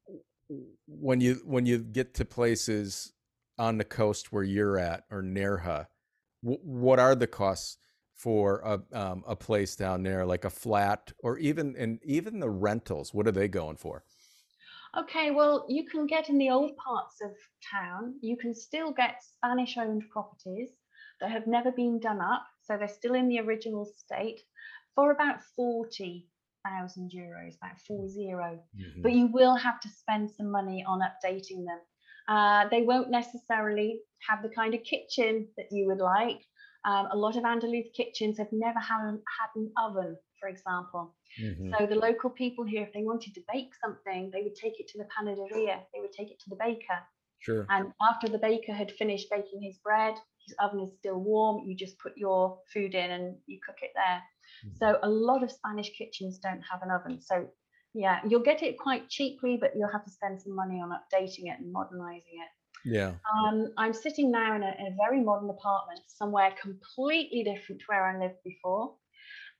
[0.86, 3.12] when you when you get to places
[3.58, 5.22] on the coast where you're at or
[6.46, 7.78] What are the costs
[8.14, 12.50] for a um, a place down there, like a flat, or even and even the
[12.50, 13.12] rentals?
[13.12, 14.04] What are they going for?
[14.96, 17.32] Okay, well, you can get in the old parts of
[17.70, 18.14] town.
[18.22, 20.70] You can still get Spanish-owned properties
[21.20, 24.40] that have never been done up, so they're still in the original state,
[24.94, 26.28] for about forty
[26.64, 29.02] thousand euros, about four 0 mm-hmm.
[29.02, 31.80] But you will have to spend some money on updating them.
[32.28, 36.40] Uh, they won't necessarily have the kind of kitchen that you would like.
[36.84, 41.14] Um, a lot of Andalus kitchens have never had, had an oven, for example.
[41.42, 41.72] Mm-hmm.
[41.78, 44.88] So the local people here, if they wanted to bake something, they would take it
[44.88, 46.98] to the panaderia, they would take it to the baker.
[47.40, 47.66] Sure.
[47.70, 50.14] And after the baker had finished baking his bread,
[50.46, 53.90] his oven is still warm, you just put your food in and you cook it
[53.94, 54.22] there.
[54.64, 54.76] Mm-hmm.
[54.80, 57.20] So a lot of Spanish kitchens don't have an oven.
[57.20, 57.48] So
[57.96, 61.50] yeah, you'll get it quite cheaply, but you'll have to spend some money on updating
[61.50, 62.50] it and modernizing it.
[62.84, 63.12] Yeah.
[63.34, 67.86] Um, I'm sitting now in a, in a very modern apartment, somewhere completely different to
[67.86, 68.94] where I lived before.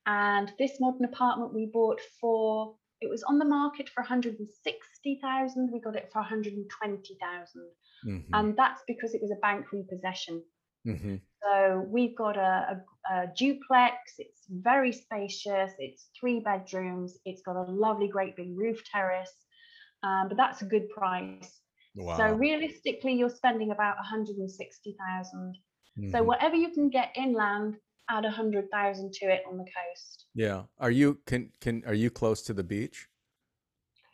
[0.05, 5.71] And this modern apartment we bought for, it was on the market for 160,000.
[5.73, 7.61] We got it for 120,000.
[8.05, 8.33] Mm-hmm.
[8.33, 10.43] And that's because it was a bank repossession.
[10.87, 11.15] Mm-hmm.
[11.43, 14.13] So we've got a, a, a, duplex.
[14.17, 15.71] It's very spacious.
[15.79, 17.17] It's three bedrooms.
[17.25, 19.33] It's got a lovely, great big roof terrace.
[20.03, 21.59] Um, but that's a good price.
[21.95, 22.17] Wow.
[22.17, 25.55] So realistically, you're spending about 160,000.
[25.99, 26.11] Mm-hmm.
[26.11, 27.75] So whatever you can get inland,
[28.09, 30.25] add 100,000 to it on the coast.
[30.33, 30.63] Yeah.
[30.79, 33.07] Are you can can are you close to the beach?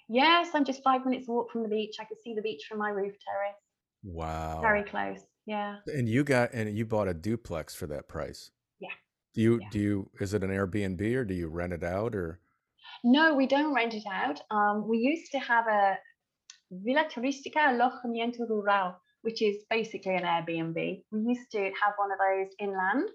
[0.10, 1.96] Yes, I'm just five minutes walk from the beach.
[2.00, 3.58] I can see the beach from my roof terrace.
[4.04, 4.62] Wow.
[4.62, 5.20] Very close.
[5.46, 5.78] Yeah.
[5.88, 8.52] And you got and you bought a duplex for that price.
[8.80, 8.90] Yeah.
[9.34, 9.68] Do you yeah.
[9.72, 12.40] do you is it an Airbnb or do you rent it out or?
[13.04, 14.40] No, we don't rent it out.
[14.52, 15.98] Um, we used to have a
[16.72, 21.04] Villa Turística Alojamiento Rural, which is basically an Airbnb.
[21.12, 23.10] We used to have one of those inland,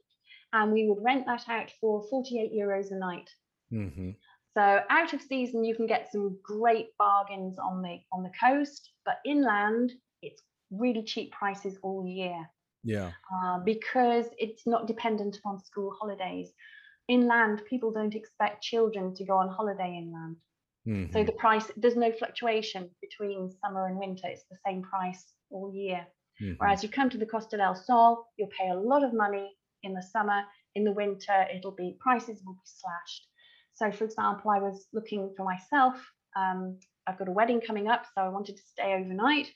[0.52, 3.30] and we would rent that out for 48 euros a night.
[3.72, 4.10] Mm-hmm.
[4.56, 8.90] So out of season, you can get some great bargains on the on the coast,
[9.04, 9.92] but inland,
[10.70, 12.48] really cheap prices all year.
[12.84, 13.10] Yeah.
[13.34, 16.52] Uh, because it's not dependent upon school holidays.
[17.08, 20.36] Inland, people don't expect children to go on holiday inland.
[20.86, 21.12] Mm-hmm.
[21.12, 24.28] So the price, there's no fluctuation between summer and winter.
[24.28, 26.06] It's the same price all year.
[26.40, 26.54] Mm-hmm.
[26.58, 29.50] Whereas you come to the Costa del Sol, you'll pay a lot of money
[29.82, 30.42] in the summer.
[30.74, 33.26] In the winter, it'll be prices will be slashed.
[33.74, 35.94] So, for example, I was looking for myself.
[36.36, 39.48] Um, I've got a wedding coming up, so I wanted to stay overnight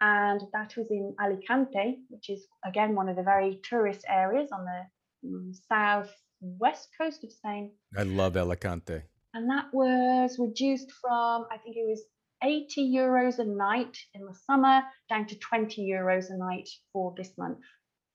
[0.00, 4.64] and that was in Alicante, which is again one of the very tourist areas on
[4.64, 7.72] the mm, southwest coast of Spain.
[7.96, 9.02] I love Alicante.
[9.34, 12.02] And that was reduced from, I think it was
[12.42, 17.30] 80 euros a night in the summer down to 20 euros a night for this
[17.38, 17.58] month,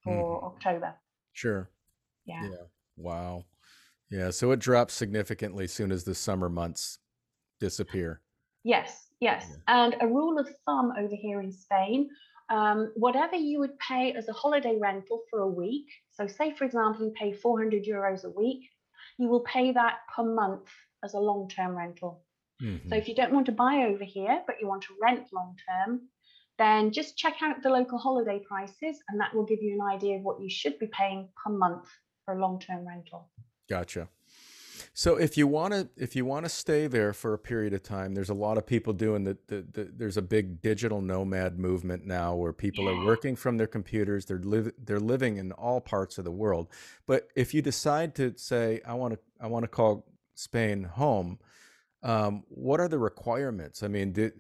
[0.04, 0.44] for mm.
[0.44, 0.94] October.
[1.34, 1.70] Sure.
[2.26, 2.44] Yeah.
[2.44, 2.66] Yeah.
[2.98, 3.46] Wow.
[4.10, 4.32] Yeah.
[4.32, 7.00] So it drops significantly soon as the summer months
[7.60, 8.22] disappear.
[8.64, 9.05] Yes.
[9.20, 12.10] Yes, and a rule of thumb over here in Spain,
[12.50, 16.66] um, whatever you would pay as a holiday rental for a week, so say for
[16.66, 18.70] example you pay 400 euros a week,
[19.18, 20.68] you will pay that per month
[21.04, 22.24] as a long-term rental.
[22.62, 22.90] Mm-hmm.
[22.90, 26.02] So if you don't want to buy over here, but you want to rent long-term,
[26.58, 30.18] then just check out the local holiday prices and that will give you an idea
[30.18, 31.88] of what you should be paying per month
[32.24, 33.30] for a long-term rental.
[33.70, 34.08] Gotcha.
[34.98, 37.84] So if you want to if you want to stay there for a period of
[37.84, 41.60] time, there's a lot of people doing the, the, the there's a big digital nomad
[41.60, 42.92] movement now where people yeah.
[42.92, 44.24] are working from their computers.
[44.24, 46.70] They're live they're living in all parts of the world.
[47.06, 51.40] But if you decide to say I want to I want to call Spain home,
[52.02, 53.84] um, what are the requirements?
[53.84, 54.32] I mean, did,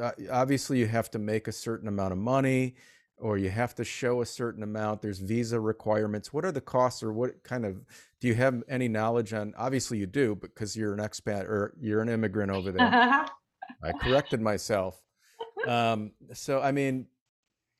[0.00, 2.76] uh, obviously you have to make a certain amount of money
[3.18, 5.02] or you have to show a certain amount.
[5.02, 6.32] There's visa requirements.
[6.32, 7.84] What are the costs, or what kind of
[8.20, 9.54] do you have any knowledge on?
[9.56, 12.88] Obviously, you do because you're an expat or you're an immigrant over there.
[13.82, 15.00] I corrected myself.
[15.66, 17.06] Um, so, I mean,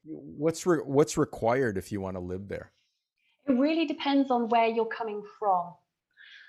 [0.04, 2.72] what's re- what's required if you want to live there?
[3.48, 5.74] It really depends on where you're coming from.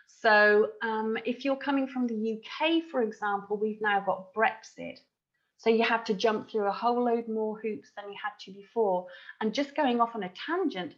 [0.07, 4.99] So, um, if you're coming from the UK, for example, we've now got Brexit.
[5.63, 8.51] So you have to jump through a whole load more hoops than you had to
[8.51, 9.07] before.
[9.39, 10.93] And just going off on a tangent,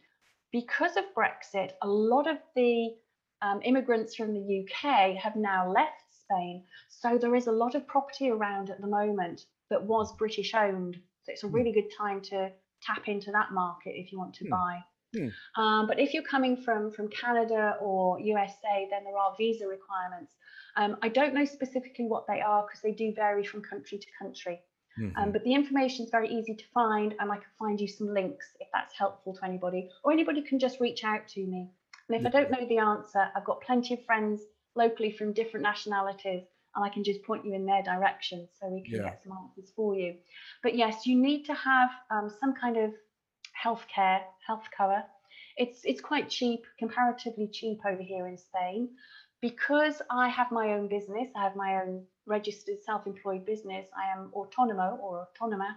[0.51, 2.95] because of Brexit, a lot of the
[3.43, 6.63] um, immigrants from the UK have now left Spain.
[6.89, 10.95] So there is a lot of property around at the moment that was British owned.
[11.21, 11.53] So it's a hmm.
[11.53, 12.51] really good time to
[12.81, 14.49] tap into that market if you want to mm.
[14.49, 14.79] buy.
[15.15, 15.31] Mm.
[15.57, 20.33] Um, but if you're coming from from Canada or USA, then there are visa requirements.
[20.75, 24.07] Um, I don't know specifically what they are because they do vary from country to
[24.19, 24.59] country.
[24.97, 25.19] Um, mm-hmm.
[25.19, 28.13] Um, but the information is very easy to find, and I can find you some
[28.13, 31.69] links if that's helpful to anybody, or anybody can just reach out to me.
[32.07, 32.27] And if yeah.
[32.27, 34.41] I don't know the answer, I've got plenty of friends
[34.75, 36.43] locally from different nationalities,
[36.75, 39.03] and I can just point you in their direction so we can yeah.
[39.03, 40.15] get some answers for you.
[40.61, 42.91] But yes, you need to have um, some kind of
[43.61, 45.03] healthcare, health cover.
[45.57, 48.89] It's it's quite cheap, comparatively cheap over here in Spain
[49.41, 54.31] because I have my own business, I have my own registered self-employed business, I am
[54.35, 55.75] autonomo or autonoma.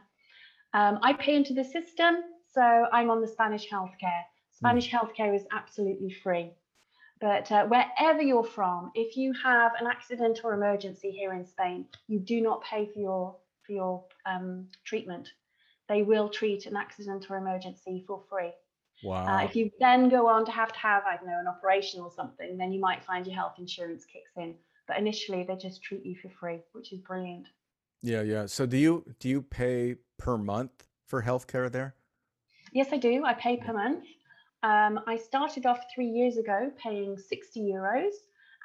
[0.75, 4.23] Um, I pay into the system, so I'm on the Spanish healthcare.
[4.53, 6.51] Spanish healthcare is absolutely free.
[7.21, 11.87] But uh, wherever you're from, if you have an accident or emergency here in Spain,
[12.07, 13.37] you do not pay for your
[13.67, 15.29] for your um, treatment.
[15.89, 18.53] They will treat an accident or emergency for free.
[19.03, 19.27] Wow.
[19.27, 22.01] Uh, if you then go on to have to have, I don't know, an operation
[22.01, 24.55] or something, then you might find your health insurance kicks in.
[24.87, 27.47] But initially, they just treat you for free, which is brilliant.
[28.03, 28.47] Yeah, yeah.
[28.47, 31.95] So do you do you pay per month for healthcare there?
[32.73, 33.25] Yes, I do.
[33.25, 34.05] I pay per month.
[34.63, 38.13] Um, I started off three years ago paying 60 euros,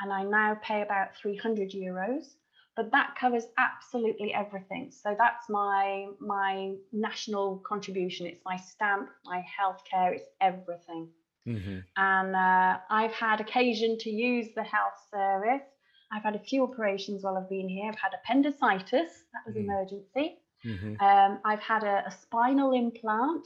[0.01, 2.35] and I now pay about 300 euros
[2.75, 4.91] but that covers absolutely everything.
[4.91, 8.25] So that's my my national contribution.
[8.25, 11.09] It's my stamp, my healthcare, it's everything.
[11.47, 11.79] Mm-hmm.
[11.97, 15.67] And uh, I've had occasion to use the health service.
[16.11, 17.89] I've had a few operations while I've been here.
[17.89, 19.69] I've had appendicitis, that was mm-hmm.
[19.69, 20.37] emergency.
[20.65, 21.03] Mm-hmm.
[21.03, 23.45] Um, I've had a, a spinal implant.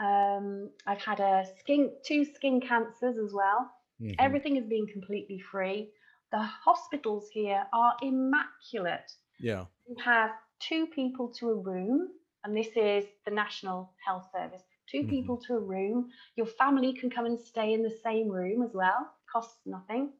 [0.00, 3.70] Um, I've had a skin, two skin cancers as well.
[4.00, 4.14] Mm-hmm.
[4.18, 5.90] Everything has been completely free
[6.32, 9.12] the hospitals here are immaculate.
[9.38, 9.66] Yeah.
[9.86, 12.08] You have two people to a room,
[12.44, 14.62] and this is the National Health Service.
[14.90, 15.10] 2 mm-hmm.
[15.10, 16.08] people to a room.
[16.36, 20.10] Your family can come and stay in the same room as well, costs nothing.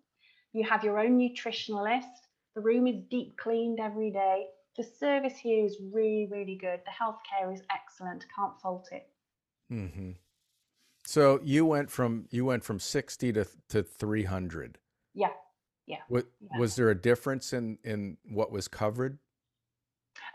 [0.52, 2.28] You have your own nutritionalist.
[2.54, 4.46] The room is deep cleaned every day.
[4.76, 6.80] The service here is really, really good.
[6.84, 8.24] The healthcare is excellent.
[8.34, 9.08] Can't fault it.
[9.72, 10.12] Mm-hmm.
[11.04, 14.78] So you went from you went from sixty to to three hundred.
[15.14, 15.32] Yeah.
[15.86, 15.98] Yeah.
[16.08, 16.58] What, yeah.
[16.58, 19.18] Was there a difference in, in what was covered?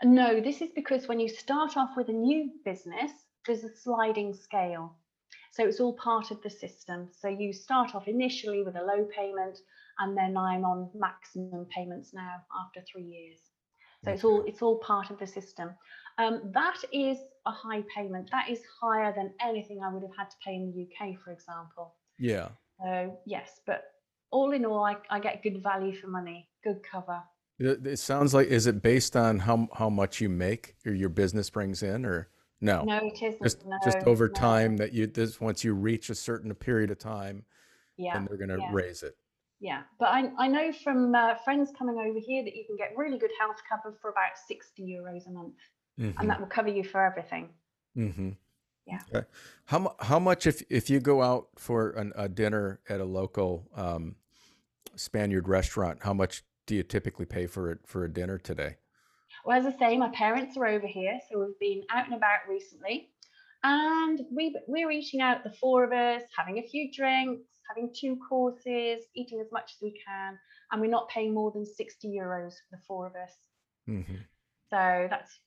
[0.02, 3.10] No, this is because when you start off with a new business,
[3.46, 4.96] there's a sliding scale.
[5.50, 7.08] So it's all part of the system.
[7.18, 9.58] So you start off initially with a low payment,
[9.98, 13.38] and then I'm on maximum payments now after three years.
[14.04, 14.14] So okay.
[14.14, 15.70] it's all it's all part of the system.
[16.18, 18.30] Um, that is a high payment.
[18.30, 21.32] That is higher than anything I would have had to pay in the UK, for
[21.32, 21.94] example.
[22.18, 22.48] Yeah.
[22.80, 23.84] So yes, but
[24.30, 27.22] all in all, I, I get good value for money, good cover.
[27.58, 31.08] It, it sounds like is it based on how how much you make or your
[31.08, 32.28] business brings in, or
[32.60, 32.84] no?
[32.84, 33.42] No, it isn't.
[33.42, 34.34] Just no, just over no.
[34.34, 37.44] time that you this once you reach a certain period of time,
[37.96, 38.70] yeah, and they're going to yeah.
[38.72, 39.16] raise it.
[39.60, 42.92] Yeah, but I, I know from uh, friends coming over here that you can get
[42.96, 45.54] really good health cover for about 60 euros a month,
[45.98, 46.16] mm-hmm.
[46.20, 47.48] and that will cover you for everything.
[47.96, 48.30] Mm-hmm.
[48.86, 49.00] Yeah.
[49.12, 49.26] Okay.
[49.66, 53.68] How how much if if you go out for an, a dinner at a local
[53.74, 54.16] um,
[54.96, 58.76] Spaniard restaurant, how much do you typically pay for it for a dinner today?
[59.44, 62.40] Well, as I say, my parents are over here, so we've been out and about
[62.48, 63.10] recently,
[63.62, 68.18] and we we're eating out the four of us, having a few drinks, having two
[68.28, 70.38] courses, eating as much as we can,
[70.70, 73.32] and we're not paying more than sixty euros for the four of us.
[73.88, 74.16] Mm-hmm.
[74.70, 75.38] So that's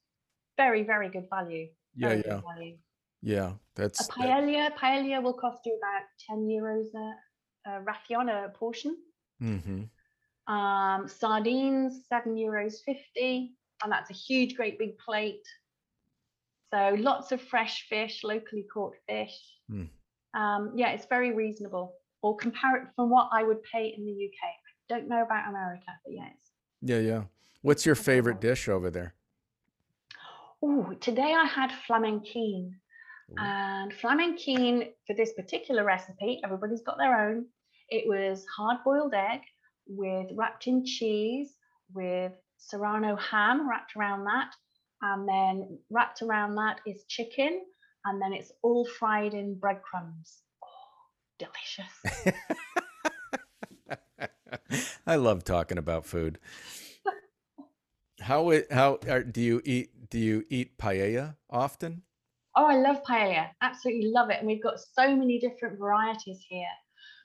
[0.58, 1.68] very, very good value.
[1.96, 2.78] Yeah, Very yeah, good value.
[3.22, 3.48] yeah.
[3.48, 8.98] A That's that, paella, paella will cost you about 10 euros a, a a portion.
[9.42, 10.54] Mm-hmm.
[10.54, 15.46] Um, sardines, seven euros fifty, and that's a huge, great big plate.
[16.74, 19.38] So lots of fresh fish, locally caught fish.
[19.70, 19.90] Mm.
[20.34, 24.12] Um, yeah, it's very reasonable, or compare it from what I would pay in the
[24.12, 24.40] UK.
[24.44, 26.36] I don't know about America, but yes.
[26.82, 27.24] Yeah, yeah.
[27.62, 29.14] What's your favorite dish over there?
[30.64, 32.72] Oh, today I had flamenquín.
[33.32, 33.36] Ooh.
[33.38, 37.46] And flamenquín for this particular recipe, everybody's got their own.
[37.92, 39.42] It was hard boiled egg
[39.86, 41.54] with wrapped in cheese,
[41.94, 44.56] with serrano ham wrapped around that.
[45.02, 47.66] And then wrapped around that is chicken.
[48.06, 50.42] And then it's all fried in breadcrumbs.
[50.64, 50.68] Oh,
[51.38, 52.36] delicious.
[55.06, 56.40] I love talking about food.
[58.22, 62.04] How how are, do you eat do you eat paella often?
[62.56, 63.50] Oh, I love paella.
[63.62, 64.38] Absolutely love it.
[64.38, 66.68] And we've got so many different varieties here.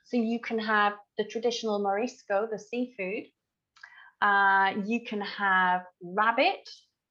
[0.07, 3.25] So you can have the traditional marisco, the seafood.
[4.21, 6.69] Uh, you can have rabbit.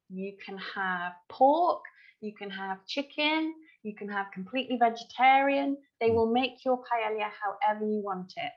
[0.09, 1.83] You can have pork.
[2.21, 3.53] You can have chicken.
[3.83, 5.77] You can have completely vegetarian.
[6.01, 6.15] They Mm.
[6.15, 8.51] will make your paella however you want it.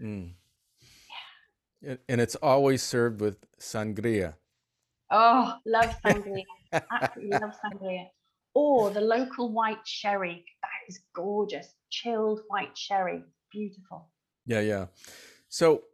[0.00, 0.34] Mm.
[1.82, 4.36] And, and it's always served with sangria.
[5.10, 6.44] Oh, love sangria.
[6.92, 8.06] Absolutely love sangria.
[8.54, 10.44] Or the local white sherry.
[10.62, 11.74] That is gorgeous.
[11.90, 13.24] Chilled white sherry.
[13.52, 14.10] Beautiful.
[14.46, 14.86] Yeah, yeah.
[15.48, 15.84] So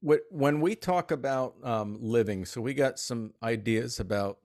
[0.00, 4.38] when we talk about um, living, so we got some ideas about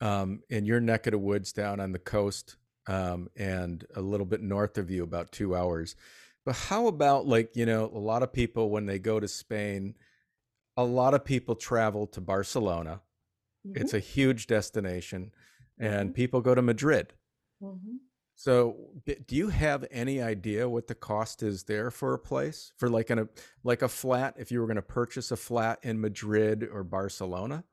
[0.00, 4.26] um, in your neck of the woods down on the coast um, and a little
[4.26, 5.96] bit north of you, about two hours.
[6.44, 9.94] But how about like, you know, a lot of people when they go to Spain,
[10.76, 13.02] a lot of people travel to Barcelona.
[13.64, 15.32] Mhm, It's a huge destination,
[15.78, 17.14] and mhm, people go to Madrid.
[17.60, 18.07] mhm.
[18.38, 22.88] So, do you have any idea what the cost is there for a place for
[22.88, 23.28] like an, a
[23.64, 27.64] like a flat if you were going to purchase a flat in Madrid or Barcelona?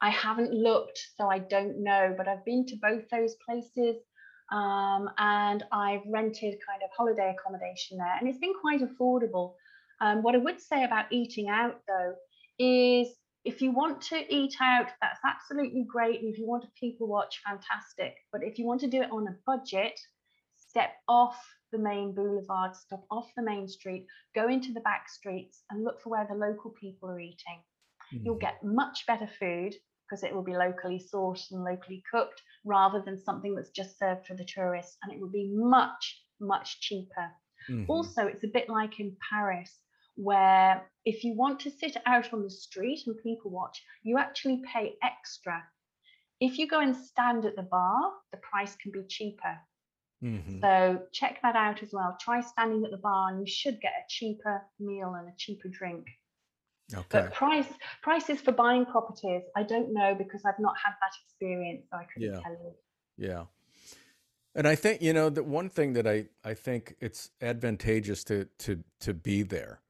[0.00, 3.96] I haven't looked, so I don't know, but I've been to both those places
[4.50, 9.52] um, and I've rented kind of holiday accommodation there, and it's been quite affordable.
[10.00, 12.14] Um, what I would say about eating out, though,
[12.58, 13.08] is
[13.48, 16.20] if you want to eat out, that's absolutely great.
[16.20, 18.14] And if you want to people watch, fantastic.
[18.30, 19.98] But if you want to do it on a budget,
[20.56, 21.38] step off
[21.72, 26.00] the main boulevard, stop off the main street, go into the back streets and look
[26.02, 27.60] for where the local people are eating.
[28.12, 28.40] You'll Mhm.
[28.48, 29.74] get much better food
[30.04, 34.26] because it will be locally sourced and locally cooked rather than something that's just served
[34.26, 34.96] for the tourists.
[35.02, 37.30] And it will be much, much cheaper.
[37.68, 37.88] Mhm.
[37.88, 39.80] Also, it's a bit like in Paris,
[40.18, 44.60] where if you want to sit out on the street and people watch, you actually
[44.74, 45.62] pay extra.
[46.40, 49.56] If you go and stand at the bar, the price can be cheaper.
[50.22, 50.60] Mhm.
[50.60, 52.16] So check that out as well.
[52.20, 55.68] Try standing at the bar and you should get a cheaper meal and a cheaper
[55.68, 56.08] drink.
[56.92, 57.06] Okay.
[57.10, 61.86] But price prices for buying properties, I don't know because I've not had that experience,
[61.88, 62.40] so I couldn't Yeah.
[62.40, 62.74] tell you.
[63.16, 63.46] Yeah.
[64.56, 68.46] And I think, you know, the one thing that I I think it's advantageous to
[68.46, 69.80] to to be there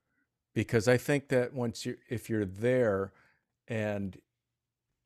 [0.58, 3.12] because I think that once you if you're there
[3.68, 4.20] and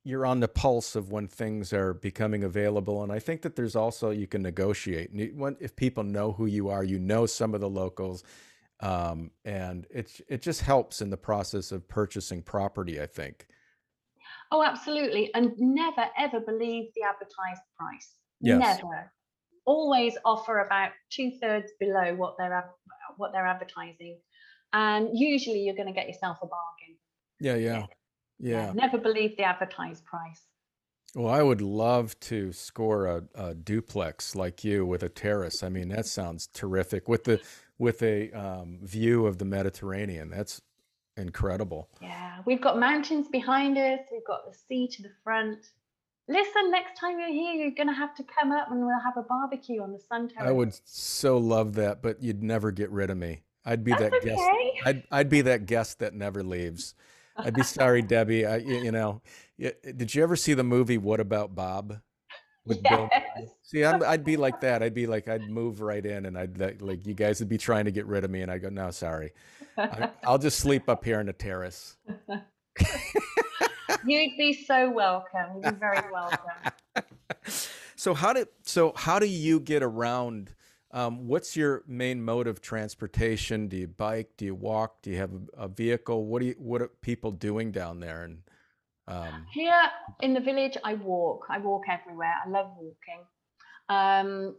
[0.03, 3.77] you're on the pulse of when things are becoming available and I think that there's
[3.77, 5.11] also you can negotiate.
[5.35, 8.25] When- If people know who you are, you know some of the locals
[8.81, 13.47] um, and it's it just helps in the process of purchasing property, I think.
[14.53, 15.35] Oh, absolutely.
[15.35, 18.09] And never ever believe the advertised price.
[18.41, 18.79] Yes.
[18.79, 19.13] Never.
[19.67, 22.71] Always offer about two thirds below what they're
[23.19, 24.17] what they're advertising,
[24.73, 26.97] and usually you're going to get yourself a bargain.
[27.41, 27.87] Yeah, yeah.
[28.39, 28.73] Yeah.
[28.75, 30.43] Never believe the advertised price.
[31.15, 35.63] Well, I would love to score a, a duplex like you with a terrace.
[35.63, 37.41] I mean, that sounds terrific with the
[37.79, 40.31] with a um, view of the Mediterranean.
[40.31, 40.63] That's
[41.17, 41.91] incredible.
[42.01, 44.01] Yeah, we've got mountains behind us.
[44.11, 45.59] We've got the sea to the front.
[46.29, 49.17] Listen, next time you're here, you're going to have to come up and we'll have
[49.17, 50.49] a barbecue on the sun terrace.
[50.49, 53.43] I would so love that, but you'd never get rid of me.
[53.65, 54.43] I'd be That's that guest.
[54.85, 56.95] I'd I'd be that guest that never leaves.
[57.37, 58.45] I'd be sorry, Debbie.
[58.47, 59.23] I, you, you know,
[59.59, 62.01] did you ever see the movie What About Bob?
[62.65, 63.11] With Bill
[63.63, 64.85] See, I'm, I'd be like that.
[64.85, 67.87] I'd be like, I'd move right in, and I'd like, you guys would be trying
[67.87, 69.33] to get rid of me, and I go, no, sorry,
[69.77, 71.97] I, I'll just sleep up here on the terrace.
[74.07, 75.57] You'd be so welcome.
[75.57, 76.39] You'd be very welcome.
[77.95, 80.53] So how do so how do you get around?
[80.95, 83.67] Um, what's your main mode of transportation?
[83.69, 84.31] Do you bike?
[84.37, 85.01] Do you walk?
[85.03, 86.27] Do you have a, a vehicle?
[86.27, 88.25] What do you what are people doing down there?
[88.25, 88.43] And
[89.09, 89.83] Um, Here
[90.21, 91.47] in the village, I walk.
[91.49, 92.35] I walk everywhere.
[92.45, 93.25] I love walking.
[93.89, 94.57] Um,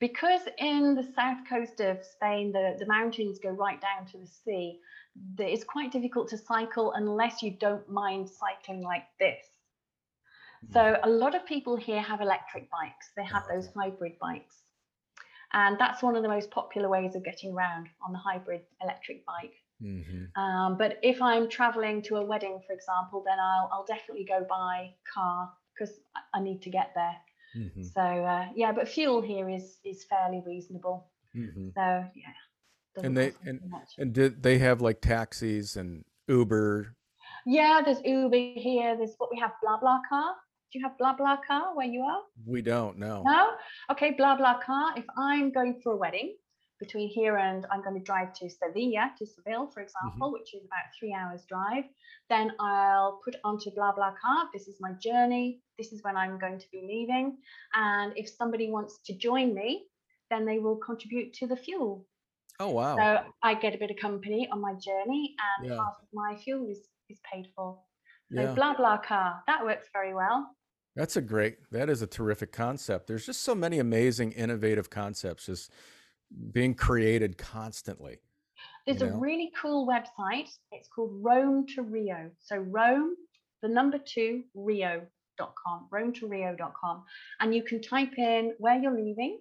[0.00, 4.26] because in the south coast of Spain, the, the mountains go right down to the
[4.26, 4.78] sea,
[5.38, 9.44] it's quite difficult to cycle unless you don't mind cycling like this.
[10.72, 13.10] So a lot of people here have electric bikes.
[13.16, 14.56] They have those hybrid bikes.
[15.52, 19.24] And that's one of the most popular ways of getting around on the hybrid electric
[19.24, 19.54] bike.
[19.82, 20.40] Mm-hmm.
[20.40, 24.44] Um, but if I'm traveling to a wedding, for example, then I'll, I'll definitely go
[24.48, 25.94] by car because
[26.34, 27.16] I need to get there.
[27.56, 27.82] Mm-hmm.
[27.82, 31.06] So uh, yeah, but fuel here is is fairly reasonable.
[31.34, 31.68] Mm-hmm.
[31.74, 33.02] So yeah.
[33.02, 33.60] And they and,
[33.96, 36.94] and did they have like taxis and Uber?
[37.46, 38.96] Yeah, there's Uber here.
[38.96, 40.32] There's what we have BlaBlaCar.
[40.72, 42.22] Do you have BlaBlaCar where you are?
[42.46, 42.98] We don't.
[42.98, 43.22] No.
[43.24, 43.50] No.
[43.90, 44.98] Okay, BlaBlaCar.
[44.98, 46.36] If I'm going for a wedding,
[46.78, 50.32] between here and I'm going to drive to Sevilla, to Seville, for example, mm-hmm.
[50.32, 51.84] which is about three hours drive.
[52.30, 54.46] Then I'll put onto BlaBlaCar.
[54.52, 55.60] This is my journey.
[55.78, 57.38] This is when I'm going to be leaving.
[57.74, 59.86] And if somebody wants to join me,
[60.30, 62.06] then they will contribute to the fuel.
[62.60, 62.96] Oh wow!
[62.96, 65.76] So I get a bit of company on my journey, and yeah.
[65.76, 67.78] half of my fuel is is paid for.
[68.34, 68.54] So yeah.
[68.54, 70.50] BlaBlaCar that works very well.
[70.98, 71.58] That's a great.
[71.70, 73.06] That is a terrific concept.
[73.06, 75.46] There's just so many amazing, innovative concepts.
[75.46, 75.70] Just
[76.50, 78.18] being created constantly.
[78.84, 79.16] There's a know?
[79.18, 80.48] really cool website.
[80.72, 82.32] It's called Rome to Rio.
[82.42, 83.14] So Rome,
[83.62, 87.04] the number two, Rio.com, Rome2Rio.com.
[87.38, 89.38] And you can type in where you're leaving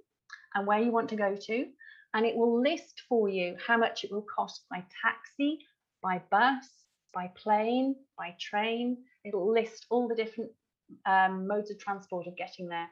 [0.53, 1.65] and where you want to go to.
[2.13, 5.57] And it will list for you how much it will cost by taxi,
[6.03, 6.67] by bus,
[7.15, 8.97] by plane, by train.
[9.25, 10.51] It'll list all the different
[11.05, 12.88] um, modes of transport of getting there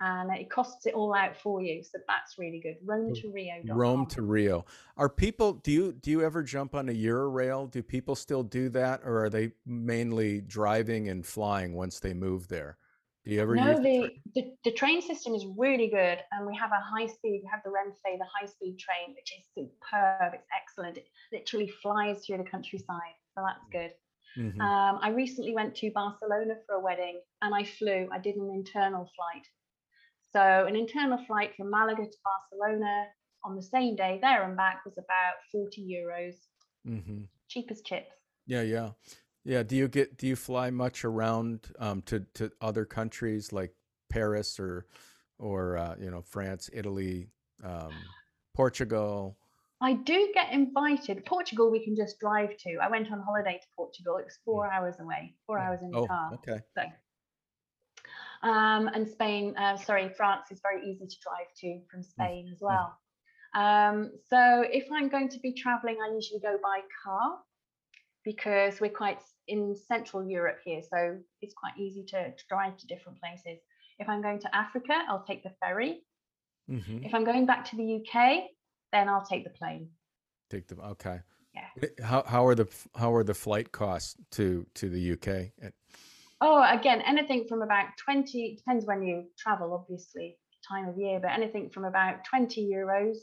[0.00, 1.82] and it costs it all out for you.
[1.82, 2.76] So that's really good.
[2.86, 3.62] Rome2Rio.
[3.68, 4.64] Rome to Rio.
[4.96, 5.54] Are people?
[5.54, 7.70] Do you do you ever jump on a Eurail?
[7.70, 12.48] Do people still do that, or are they mainly driving and flying once they move
[12.48, 12.76] there?
[13.24, 13.54] Do you ever?
[13.56, 17.40] No, the, the, the train system is really good, and we have a high speed.
[17.42, 20.34] We have the Renfe, the high speed train, which is superb.
[20.34, 20.98] It's excellent.
[20.98, 23.92] It literally flies through the countryside, so that's good.
[24.36, 24.60] Mm-hmm.
[24.60, 28.08] Um, I recently went to Barcelona for a wedding, and I flew.
[28.12, 29.46] I did an internal flight
[30.34, 33.06] so an internal flight from Malaga to Barcelona
[33.44, 36.34] on the same day, there and back, was about 40 euros.
[36.86, 37.24] Mm-hmm.
[37.48, 38.10] Cheap as chips.
[38.46, 38.90] Yeah, yeah.
[39.44, 39.62] Yeah.
[39.62, 43.74] Do you get do you fly much around um, to to other countries like
[44.10, 44.86] Paris or
[45.38, 47.28] or uh, you know France, Italy,
[47.62, 47.92] um,
[48.54, 49.36] Portugal?
[49.84, 51.26] I do get invited.
[51.26, 52.78] Portugal, we can just drive to.
[52.82, 54.16] I went on holiday to Portugal.
[54.16, 54.72] It was four mm.
[54.72, 56.30] hours away, four hours in the oh, car.
[56.34, 56.60] Okay.
[56.74, 62.10] So um, and Spain, uh, sorry, France is very easy to drive to from mm,
[62.10, 62.68] Spain as mm.
[62.68, 62.98] well.
[63.54, 67.38] Um, so if I'm going to be traveling, I usually go by car
[68.24, 72.86] because we're quite in Central Europe here, so it's quite easy to, to drive to
[72.86, 73.60] different places.
[73.98, 76.00] If I'm going to Africa, I'll take the ferry.
[76.70, 77.04] Mm-hmm.
[77.04, 78.44] If I'm going back to the UK,
[78.92, 79.88] then I'll take the plane.
[80.50, 81.20] Take the okay.
[81.54, 81.88] Yeah.
[82.04, 85.72] How how are the how are the flight costs to to the UK?
[86.40, 90.36] Oh, again, anything from about 20, depends when you travel, obviously,
[90.68, 93.16] time of year, but anything from about 20 euros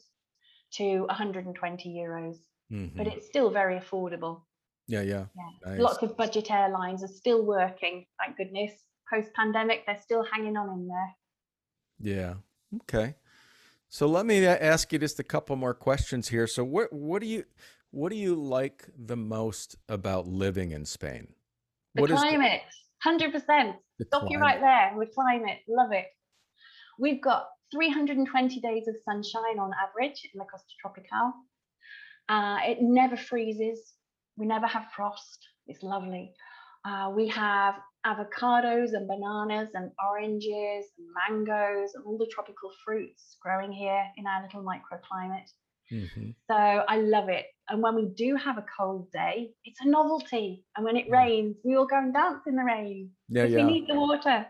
[0.74, 2.38] to 120 euros.
[2.72, 2.98] Mm-hmm.
[2.98, 4.42] But it's still very affordable.
[4.88, 5.26] Yeah, yeah.
[5.36, 5.72] yeah.
[5.72, 5.80] Nice.
[5.80, 8.72] Lots of budget airlines are still working, thank goodness.
[9.14, 11.16] Post pandemic, they're still hanging on in there.
[12.00, 12.34] Yeah.
[12.84, 13.14] Okay.
[13.94, 16.48] So let me ask you just a couple more questions here.
[16.48, 17.44] So what what do you
[17.92, 21.34] what do you like the most about living in Spain?
[21.96, 22.62] The what climate.
[23.06, 23.74] 100%.
[24.08, 25.58] Stop you right there with climate.
[25.68, 26.06] Love it.
[27.00, 31.34] We've got 320 days of sunshine on average in the Costa Tropical.
[32.30, 33.94] Uh, it never freezes.
[34.38, 35.40] We never have frost.
[35.68, 36.34] It's lovely.
[36.86, 37.76] Uh, we have
[38.06, 44.26] avocados and bananas and oranges and mangoes and all the tropical fruits growing here in
[44.26, 45.50] our little microclimate.
[45.92, 46.32] Mm-hmm.
[46.50, 47.46] So I love it.
[47.70, 50.66] And when we do have a cold day, it's a novelty.
[50.76, 51.12] And when it mm.
[51.12, 53.12] rains, we all go and dance in the rain.
[53.30, 53.58] Yeah, yeah.
[53.58, 54.48] We need the water.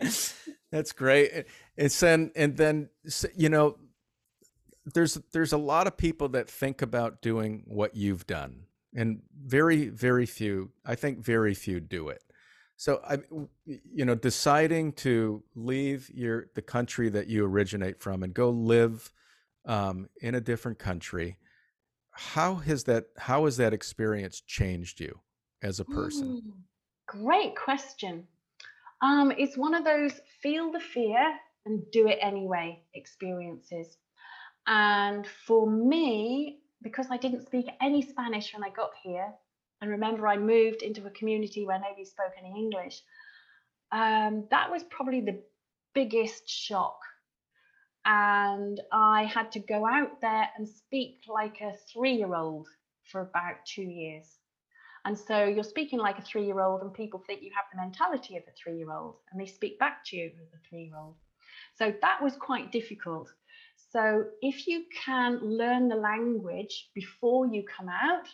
[0.72, 1.46] That's great.
[1.76, 2.88] It's then and then
[3.36, 3.76] you know
[4.86, 8.64] there's there's a lot of people that think about doing what you've done
[8.94, 12.22] and very very few I think very few do it.
[12.76, 13.18] So I
[13.64, 19.12] you know deciding to leave your the country that you originate from and go live
[19.64, 21.38] um, in a different country.
[22.10, 25.20] How has that how has that experience changed you
[25.62, 26.42] as a person?
[26.44, 26.52] Mm,
[27.06, 28.26] great question.
[29.00, 31.34] Um, it's one of those feel the fear
[31.66, 33.96] and do it anyway experiences.
[34.66, 39.32] And for me, because I didn't speak any Spanish when I got here,
[39.80, 43.02] and remember I moved into a community where nobody spoke any English.
[43.90, 45.42] Um, that was probably the
[45.94, 46.98] biggest shock.
[48.04, 52.66] And I had to go out there and speak like a three year old
[53.04, 54.26] for about two years.
[55.04, 57.80] And so you're speaking like a three year old, and people think you have the
[57.80, 60.84] mentality of a three year old, and they speak back to you as a three
[60.84, 61.16] year old.
[61.76, 63.28] So that was quite difficult.
[63.92, 68.26] So if you can learn the language before you come out,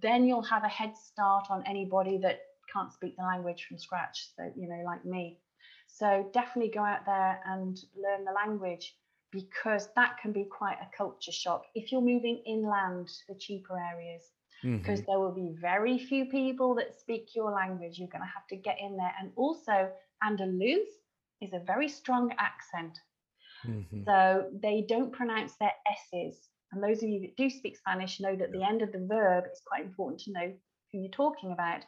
[0.00, 2.40] then you'll have a head start on anybody that
[2.72, 4.28] can't speak the language from scratch.
[4.34, 5.38] So, you know, like me.
[5.86, 8.96] So definitely go out there and learn the language
[9.30, 13.78] because that can be quite a culture shock if you're moving inland to the cheaper
[13.78, 14.22] areas.
[14.62, 15.10] Because mm-hmm.
[15.10, 17.98] there will be very few people that speak your language.
[17.98, 19.12] You're going to have to get in there.
[19.20, 19.90] And also,
[20.22, 20.86] Andaluz
[21.40, 22.96] is a very strong accent.
[23.66, 24.04] Mm-hmm.
[24.06, 25.72] So they don't pronounce their
[26.12, 26.38] S's.
[26.72, 29.44] And those of you that do speak Spanish know that the end of the verb
[29.52, 30.52] is quite important to know
[30.90, 31.82] who you're talking about.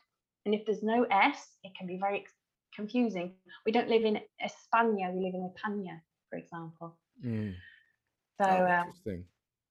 [0.44, 2.24] And if there's no S, it can be very
[2.74, 3.34] confusing.
[3.64, 6.98] We don't live in España, we live in España, for example.
[7.24, 7.54] Mm.
[8.40, 8.66] So, oh,
[9.10, 9.24] um,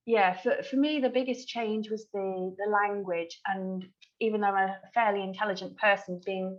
[0.05, 3.39] yeah, for, for me, the biggest change was the, the language.
[3.45, 3.85] And
[4.19, 6.57] even though I'm a fairly intelligent person, being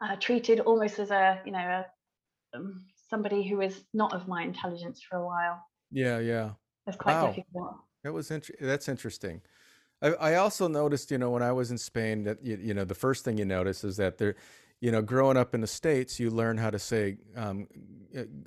[0.00, 1.86] uh, treated almost as a, you know, a,
[2.56, 5.62] um, somebody who is not of my intelligence for a while.
[5.90, 6.50] Yeah, yeah.
[6.86, 7.28] It's quite wow.
[7.28, 7.76] difficult.
[8.02, 9.40] That was int- that's interesting.
[10.02, 12.84] I, I also noticed, you know, when I was in Spain, that you, you know,
[12.84, 14.36] the first thing you notice is that there,
[14.80, 17.66] you know, growing up in the states, you learn how to say um,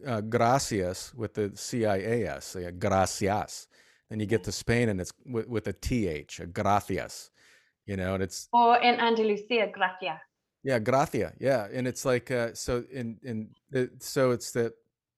[0.05, 3.68] uh, gracias with the C-I-A-S, uh, gracias.
[4.10, 7.32] Then you get to Spain and it's with, with a th, a gracias,
[7.86, 10.20] you know, and it's or in Andalusia, gracias.
[10.68, 11.32] Yeah, gracia.
[11.39, 14.74] Yeah, and it's like uh, so in in it, so it's that,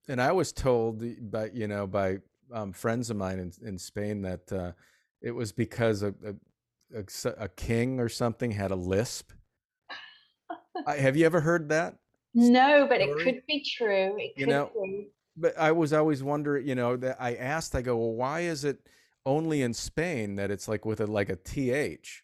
[0.07, 2.19] and I was told by you know by
[2.53, 4.73] um, friends of mine in, in Spain that uh,
[5.23, 9.31] it was because a, a, a, a king or something had a lisp.
[10.85, 11.95] I, have you ever heard that?
[12.35, 14.17] No, but it could be true.
[14.19, 15.07] It you know, be.
[15.35, 18.65] But I was always wondering, you know, that I asked, I go, well, why is
[18.65, 18.87] it
[19.25, 22.21] only in Spain that it's like with a like a th?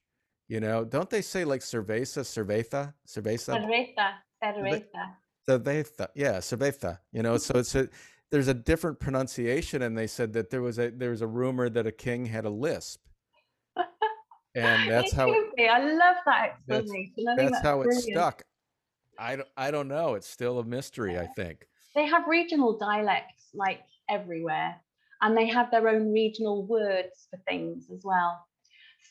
[0.47, 3.55] You know, don't they say like cerveza, cerveza, cerveza?
[3.55, 4.11] Cerveza,
[4.43, 5.15] cerveza.
[5.47, 6.99] Cerveza, yeah, cerveza.
[7.11, 7.89] You know, so it's a
[8.31, 11.69] there's a different pronunciation, and they said that there was a there was a rumor
[11.69, 13.01] that a king had a lisp,
[14.55, 15.31] and that's how.
[15.31, 17.13] It, I love that explanation.
[17.25, 18.07] That's, that's, that's how brilliant.
[18.07, 18.43] it stuck.
[19.17, 20.15] I don't, I don't know.
[20.15, 21.17] It's still a mystery.
[21.17, 24.75] I think they have regional dialects like everywhere,
[25.21, 28.45] and they have their own regional words for things as well.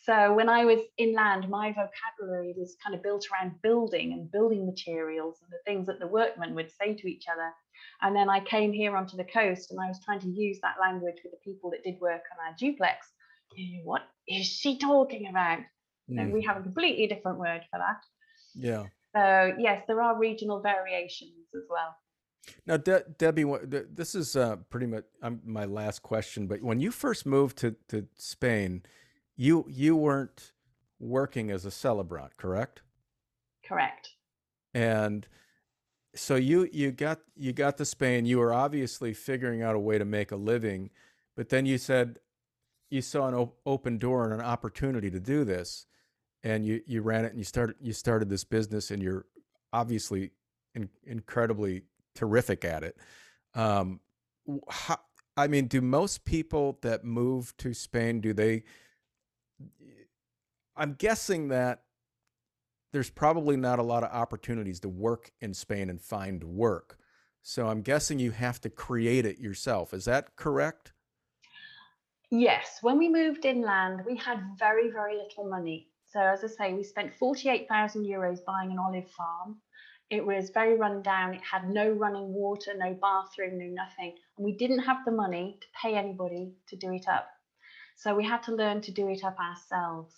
[0.05, 4.67] So when I was inland, my vocabulary was kind of built around building and building
[4.67, 7.51] materials and the things that the workmen would say to each other.
[8.03, 10.75] And then I came here onto the coast and I was trying to use that
[10.79, 13.09] language with the people that did work on our duplex.
[13.85, 15.61] What is she talking about?
[16.11, 16.21] Mm.
[16.21, 18.01] And we have a completely different word for that.
[18.55, 18.85] Yeah.
[19.15, 21.97] So yes, there are regional variations as well.
[22.67, 26.47] Now, De- Debbie, this is uh, pretty much um, my last question.
[26.47, 28.83] But when you first moved to, to Spain,
[29.37, 30.53] you you weren't
[30.99, 32.83] working as a celebrant, correct?
[33.67, 34.11] Correct.
[34.73, 35.27] And
[36.15, 38.27] so you you got you got to Spain.
[38.27, 40.91] You were obviously figuring out a way to make a living,
[41.37, 42.19] but then you said
[42.91, 45.87] you saw an op- open door and an opportunity to do this,
[46.43, 49.27] and you you ran it and you started you started this business, and you're
[49.73, 50.31] obviously
[50.75, 51.83] in, incredibly
[52.15, 52.97] terrific at it.
[53.55, 54.01] Um,
[54.69, 54.99] how,
[55.37, 58.63] I mean, do most people that move to Spain do they
[60.77, 61.83] I'm guessing that
[62.93, 66.99] there's probably not a lot of opportunities to work in Spain and find work.
[67.43, 69.93] So I'm guessing you have to create it yourself.
[69.93, 70.93] Is that correct?
[72.31, 72.79] Yes.
[72.83, 75.89] When we moved inland, we had very, very little money.
[76.07, 79.57] So, as I say, we spent 48,000 euros buying an olive farm.
[80.11, 81.35] It was very run down.
[81.35, 84.15] It had no running water, no bathroom, no nothing.
[84.37, 87.29] And we didn't have the money to pay anybody to do it up.
[87.97, 90.13] So we had to learn to do it up ourselves.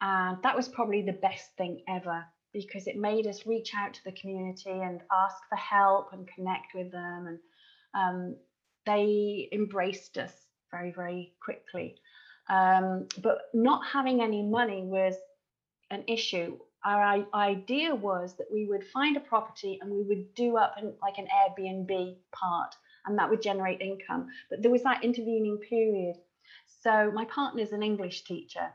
[0.00, 4.04] And that was probably the best thing ever because it made us reach out to
[4.04, 7.26] the community and ask for help and connect with them.
[7.26, 7.38] And
[7.94, 8.36] um,
[8.86, 10.32] they embraced us
[10.70, 11.96] very, very quickly.
[12.48, 15.14] Um, but not having any money was
[15.90, 16.58] an issue.
[16.84, 20.92] Our idea was that we would find a property and we would do up an,
[21.00, 22.74] like an Airbnb part,
[23.06, 24.28] and that would generate income.
[24.50, 26.16] But there was that intervening period
[26.84, 28.68] so my partner's an English teacher.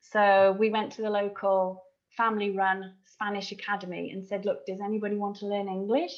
[0.00, 1.82] So we went to the local
[2.16, 6.16] family run Spanish academy and said, look, does anybody want to learn English?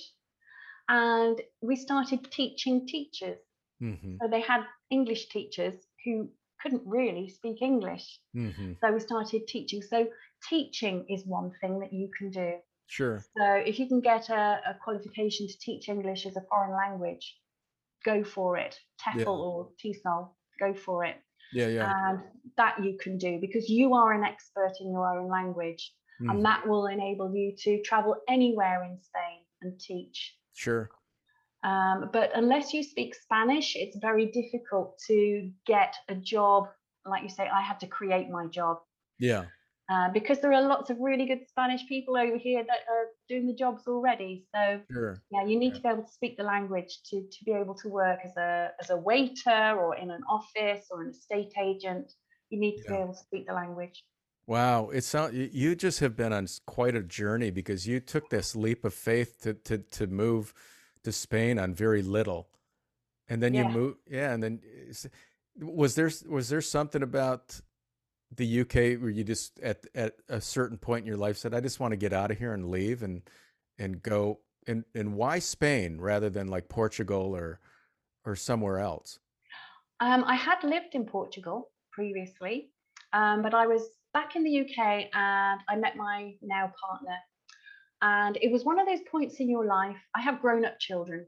[0.88, 3.38] And we started teaching teachers.
[3.82, 4.14] Mm-hmm.
[4.20, 6.28] So they had English teachers who
[6.62, 8.20] couldn't really speak English.
[8.36, 8.74] Mm-hmm.
[8.80, 9.82] So we started teaching.
[9.82, 10.06] So
[10.48, 12.52] teaching is one thing that you can do.
[12.86, 13.24] Sure.
[13.36, 17.36] So if you can get a, a qualification to teach English as a foreign language,
[18.04, 18.78] go for it.
[19.04, 19.26] TEFL Yeah.
[19.26, 21.16] or TESOL, go for it.
[21.52, 21.92] Yeah, yeah.
[22.10, 22.20] And
[22.56, 25.94] that you can do because you are an expert in your own language.
[26.20, 26.30] Mhm.
[26.30, 30.36] And that will enable you to travel anywhere in Spain and teach.
[30.54, 30.90] Sure.
[31.62, 36.68] Um, but unless you speak Spanish, it's very difficult to get a job.
[37.04, 38.78] Like you say, I had to create my job
[39.18, 39.46] Yeah.
[39.88, 43.46] Uh, because there are lots of really good Spanish people over here that are doing
[43.46, 44.46] the jobs already.
[44.54, 45.22] So Sure.
[45.30, 45.76] yeah, you need Yeah.
[45.76, 48.72] to be able to speak the language to to be able to work as a
[48.80, 52.12] as a waiter or in an office or an estate agent.
[52.50, 54.04] You need to be able to speak the language.
[54.46, 58.30] Wow, it sounds you you just have been on quite a journey because you took
[58.30, 60.54] this leap of faith to to to move
[61.04, 62.48] to Spain on very little,
[63.28, 64.60] and then you move, yeah, and then
[65.60, 67.60] was there was there something about
[68.34, 71.60] the UK where you just at at a certain point in your life said, I
[71.60, 73.22] just want to get out of here and leave and
[73.78, 77.60] and go and and why Spain rather than like Portugal or
[78.24, 79.18] or somewhere else?
[80.00, 82.70] Um, I had lived in Portugal previously,
[83.12, 87.16] um, but I was back in the UK and I met my now partner.
[88.00, 89.96] And it was one of those points in your life.
[90.14, 91.26] I have grown up children,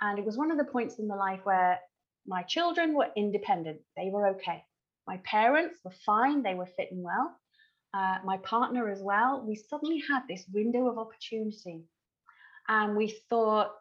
[0.00, 1.78] and it was one of the points in the life where
[2.26, 3.78] my children were independent.
[3.96, 4.64] They were okay.
[5.12, 6.42] My parents were fine.
[6.42, 7.38] They were fitting well.
[7.92, 9.44] Uh, my partner as well.
[9.46, 11.84] We suddenly had this window of opportunity,
[12.66, 13.72] and we thought,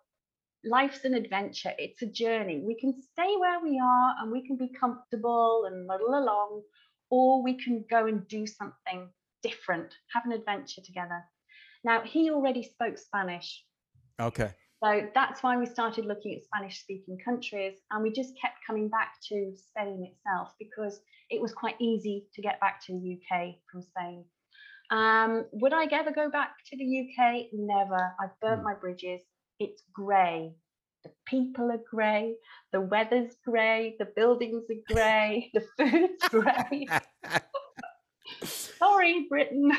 [0.65, 1.71] life's an adventure.
[1.77, 2.61] It's a journey.
[2.67, 6.63] We can stay where we are and we can be comfortable and muddle along,
[7.09, 9.07] or we can go and do something
[9.41, 11.23] different, have an adventure together.
[11.85, 13.63] Now, he already spoke Spanish.
[14.19, 14.51] Okay.
[14.83, 17.75] So that's why we started looking at Spanish speaking countries.
[17.91, 22.41] And we just kept coming back to Spain itself because it was quite easy to
[22.41, 24.25] get back to the UK from Spain.
[24.89, 27.47] Um, would I ever go back to the UK?
[27.53, 28.13] Never.
[28.19, 28.65] I've burnt Mm.
[28.65, 29.21] my bridges.
[29.59, 30.55] It's grey.
[31.03, 32.35] The people are grey.
[32.73, 33.95] The weather's grey.
[33.99, 35.51] The buildings are grey.
[35.53, 36.87] The food's grey.
[38.43, 39.71] Sorry, Britain.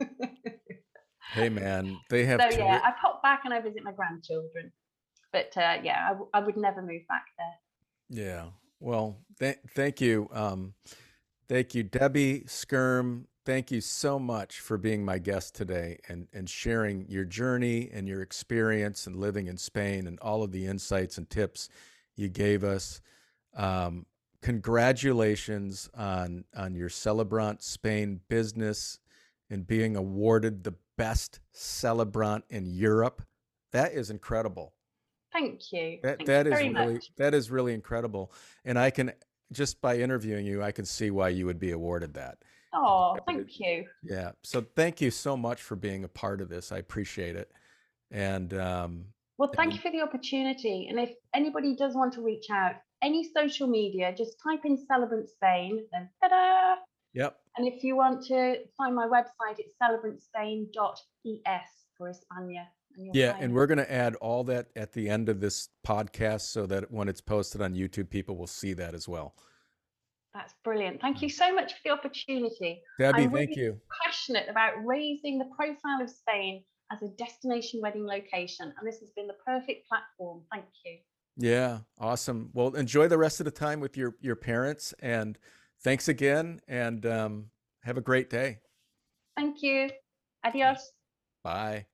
[1.34, 4.72] Hey man, they have so yeah, I pop back and I visit my grandchildren.
[5.32, 8.24] But uh, yeah, I, w- I would never move back there.
[8.24, 8.44] Yeah.
[8.78, 10.28] Well, th- thank you.
[10.32, 10.74] Um,
[11.48, 13.24] thank you, Debbie Skyrme.
[13.44, 18.06] Thank you so much for being my guest today and, and sharing your journey and
[18.06, 21.68] your experience and living in Spain and all of the insights and tips
[22.16, 23.00] you gave us.
[23.56, 24.06] Um,
[24.40, 29.00] congratulations on on your Celebrant Spain business
[29.50, 33.22] and being awarded the best celebrant in Europe.
[33.72, 34.74] That is incredible.
[35.32, 35.98] Thank you.
[36.02, 37.10] That Thank that you is very really much.
[37.16, 38.32] that is really incredible,
[38.64, 39.12] and I can
[39.52, 42.38] just by interviewing you, I can see why you would be awarded that.
[42.72, 43.84] Oh, thank you.
[44.02, 44.32] Yeah.
[44.42, 46.72] So thank you so much for being a part of this.
[46.72, 47.52] I appreciate it.
[48.10, 49.04] And um,
[49.38, 50.88] Well, thank And- you for the opportunity.
[50.88, 55.28] And if anybody does want to reach out, any social media, just type in Celebrant
[55.28, 56.76] Spain, then ta-da!
[57.12, 57.38] yep.
[57.56, 62.66] And if you want to find my website, it's celebrantspain.es for España.
[62.96, 63.54] and Yeah, and it.
[63.54, 67.08] we're going to add all that at the end of this podcast so that when
[67.08, 69.34] it's posted on YouTube, people will see that as well.
[70.34, 71.00] That's brilliant.
[71.00, 71.32] Thank you mm.
[71.32, 72.82] so much for the opportunity.
[72.98, 73.80] Debbie, I'm thank really you.
[74.04, 79.10] passionate about raising the profile of Spain as a destination wedding location, and this has
[79.16, 80.42] been the perfect platform.
[80.52, 80.98] Thank you.
[81.36, 82.50] Yeah, awesome.
[82.52, 85.38] Well, enjoy the rest of the time with your your parents, and
[85.84, 87.50] thanks again, and um,
[87.82, 88.58] have a great day.
[89.36, 89.90] Thank you.
[90.44, 90.92] Adios.
[91.44, 91.86] Bye.